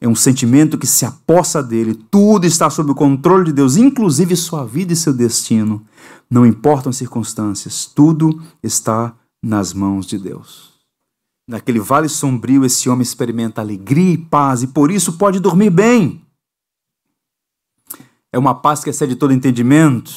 [0.00, 1.94] É um sentimento que se apossa dele.
[2.10, 5.84] Tudo está sob o controle de Deus, inclusive sua vida e seu destino.
[6.30, 10.70] Não importam as circunstâncias, tudo está nas mãos de Deus.
[11.46, 16.22] Naquele vale sombrio, esse homem experimenta alegria e paz e por isso pode dormir bem.
[18.32, 20.12] É uma paz que excede todo entendimento.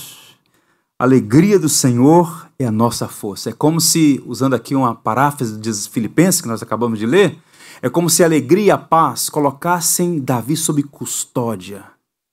[0.99, 3.49] A alegria do Senhor é a nossa força.
[3.49, 7.39] É como se, usando aqui uma paráfrase de Filipenses que nós acabamos de ler,
[7.81, 11.83] é como se a alegria e a paz colocassem Davi sob custódia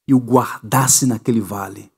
[0.06, 1.90] e o guardasse naquele vale.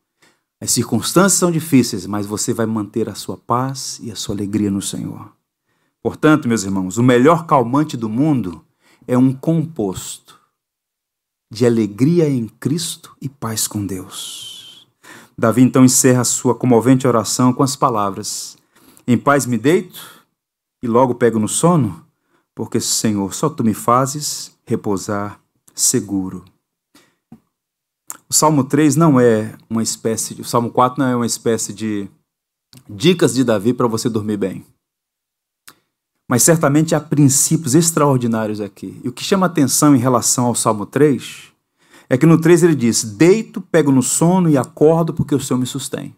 [0.60, 4.70] As circunstâncias são difíceis, mas você vai manter a sua paz e a sua alegria
[4.70, 5.32] no Senhor.
[6.00, 8.64] Portanto, meus irmãos, o melhor calmante do mundo
[9.08, 10.41] é um composto
[11.52, 14.88] de alegria em Cristo e paz com Deus.
[15.36, 18.56] Davi então encerra a sua comovente oração com as palavras:
[19.06, 20.00] Em paz me deito
[20.82, 22.06] e logo pego no sono,
[22.54, 25.38] porque, Senhor, só tu me fazes repousar
[25.74, 26.42] seguro.
[28.30, 31.74] O Salmo 3 não é uma espécie, de, o Salmo 4 não é uma espécie
[31.74, 32.08] de
[32.88, 34.64] dicas de Davi para você dormir bem.
[36.32, 38.98] Mas certamente há princípios extraordinários aqui.
[39.04, 41.52] E o que chama atenção em relação ao Salmo 3
[42.08, 45.60] é que no 3 ele diz: Deito, pego no sono e acordo porque o Senhor
[45.60, 46.16] me sustém.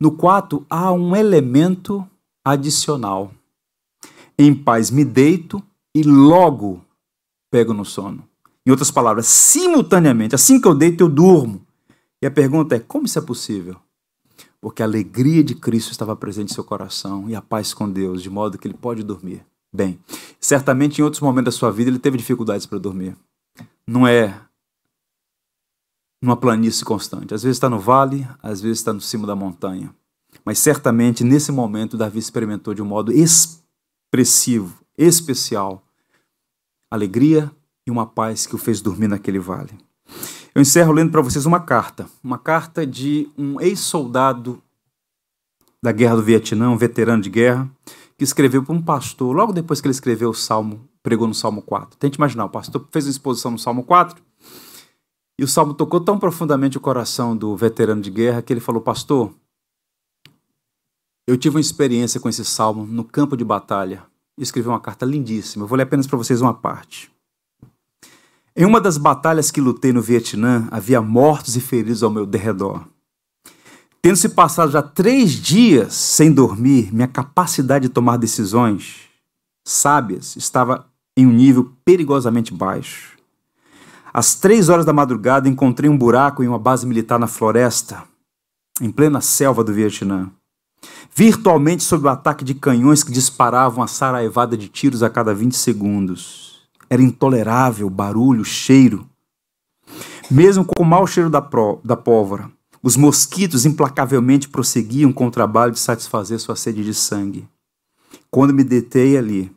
[0.00, 2.04] No 4 há um elemento
[2.44, 3.30] adicional.
[4.36, 5.62] Em paz me deito
[5.94, 6.84] e logo
[7.52, 8.24] pego no sono.
[8.66, 11.62] Em outras palavras, simultaneamente, assim que eu deito, eu durmo.
[12.20, 13.76] E a pergunta é: como isso é possível?
[14.60, 18.22] Porque a alegria de Cristo estava presente em seu coração e a paz com Deus,
[18.22, 19.44] de modo que ele pode dormir.
[19.72, 19.98] Bem,
[20.40, 23.16] certamente em outros momentos da sua vida ele teve dificuldades para dormir.
[23.86, 24.40] Não é
[26.22, 27.34] numa planície constante.
[27.34, 29.94] Às vezes está no vale, às vezes está no cimo da montanha.
[30.44, 35.84] Mas certamente nesse momento Davi experimentou de um modo expressivo, especial,
[36.90, 37.50] alegria
[37.86, 39.78] e uma paz que o fez dormir naquele vale.
[40.54, 44.62] Eu encerro lendo para vocês uma carta, uma carta de um ex-soldado
[45.82, 47.70] da Guerra do Vietnã, um veterano de guerra,
[48.16, 51.62] que escreveu para um pastor, logo depois que ele escreveu o Salmo, pregou no Salmo
[51.62, 51.96] 4.
[51.98, 54.20] Tente imaginar, o pastor fez uma exposição no Salmo 4,
[55.38, 58.82] e o Salmo tocou tão profundamente o coração do veterano de guerra que ele falou,
[58.82, 59.32] pastor,
[61.28, 64.02] eu tive uma experiência com esse Salmo no campo de batalha,
[64.36, 67.12] e escreveu uma carta lindíssima, eu vou ler apenas para vocês uma parte.
[68.60, 72.84] Em uma das batalhas que lutei no Vietnã, havia mortos e feridos ao meu derredor.
[74.02, 79.02] Tendo se passado já três dias sem dormir, minha capacidade de tomar decisões
[79.64, 83.16] sábias estava em um nível perigosamente baixo.
[84.12, 88.02] Às três horas da madrugada, encontrei um buraco em uma base militar na floresta,
[88.80, 90.32] em plena selva do Vietnã.
[91.14, 95.54] Virtualmente sob o ataque de canhões que disparavam a saraivada de tiros a cada 20
[95.54, 96.47] segundos.
[96.90, 99.08] Era intolerável barulho, cheiro.
[100.30, 102.50] Mesmo com o mau cheiro da, pró, da pólvora,
[102.82, 107.48] os mosquitos implacavelmente prosseguiam com o trabalho de satisfazer sua sede de sangue.
[108.30, 109.50] Quando me detei ali,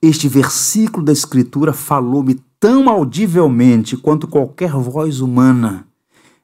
[0.00, 5.86] este versículo da Escritura falou-me tão audivelmente quanto qualquer voz humana.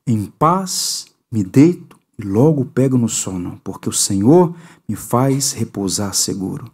[0.06, 4.54] Em paz me deito e logo pego no sono, porque o Senhor
[4.88, 6.70] me faz repousar seguro.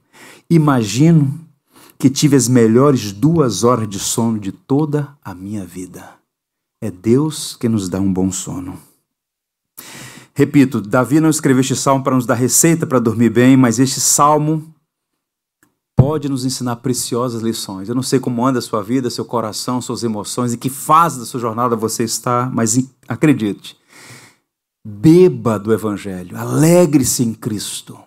[0.51, 1.48] Imagino
[1.99, 6.15] que tive as melhores duas horas de sono de toda a minha vida.
[6.81, 8.79] É Deus que nos dá um bom sono.
[10.33, 14.01] Repito, Davi não escreveu este salmo para nos dar receita para dormir bem, mas este
[14.01, 14.73] salmo
[15.97, 17.89] pode nos ensinar preciosas lições.
[17.89, 21.19] Eu não sei como anda a sua vida, seu coração, suas emoções, em que fase
[21.19, 22.79] da sua jornada você está, mas
[23.09, 23.77] acredite,
[24.87, 27.99] beba do Evangelho, alegre-se em Cristo,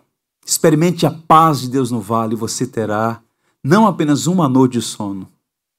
[0.45, 3.21] experimente a paz de Deus no vale e você terá
[3.64, 5.28] não apenas uma noite de sono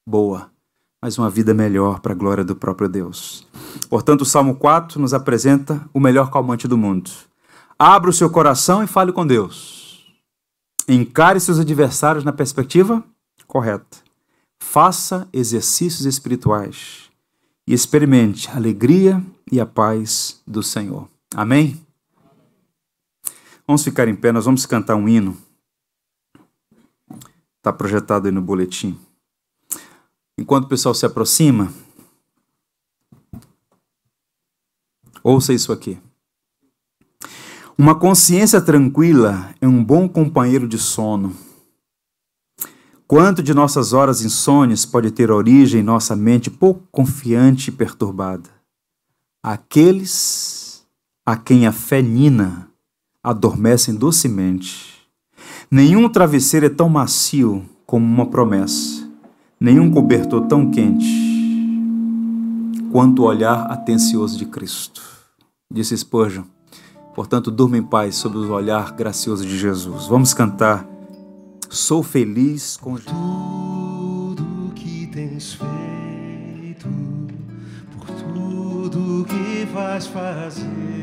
[0.07, 0.49] boa,
[1.01, 3.45] mas uma vida melhor para a glória do próprio Deus.
[3.89, 7.11] Portanto, o Salmo 4 nos apresenta o melhor calmante do mundo.
[7.77, 10.05] Abra o seu coração e fale com Deus.
[10.87, 13.03] Encare seus adversários na perspectiva
[13.47, 13.97] correta.
[14.61, 17.09] Faça exercícios espirituais
[17.67, 19.21] e experimente a alegria
[19.51, 21.07] e a paz do Senhor.
[21.35, 21.79] Amém?
[23.67, 25.37] Vamos ficar em pé, nós vamos cantar um hino.
[27.63, 28.99] Está projetado aí no boletim.
[30.37, 31.71] Enquanto o pessoal se aproxima,
[35.23, 35.97] ouça isso aqui.
[37.77, 41.33] Uma consciência tranquila é um bom companheiro de sono.
[43.07, 48.49] Quanto de nossas horas insônias pode ter origem em nossa mente pouco confiante e perturbada?
[49.41, 50.85] Aqueles
[51.25, 52.69] a quem a fé nina
[53.23, 54.92] adormecem docemente.
[55.73, 59.09] Nenhum travesseiro é tão macio como uma promessa,
[59.59, 61.03] nenhum cobertor tão quente
[62.91, 65.01] quanto o olhar atencioso de Cristo.
[65.71, 66.43] Disse Spurgeon.
[67.15, 70.05] Portanto, durma em paz sob o olhar gracioso de Jesus.
[70.05, 70.87] Vamos cantar.
[71.71, 76.87] Sou feliz com tudo que tens feito,
[77.97, 81.02] por tudo que vais fazer,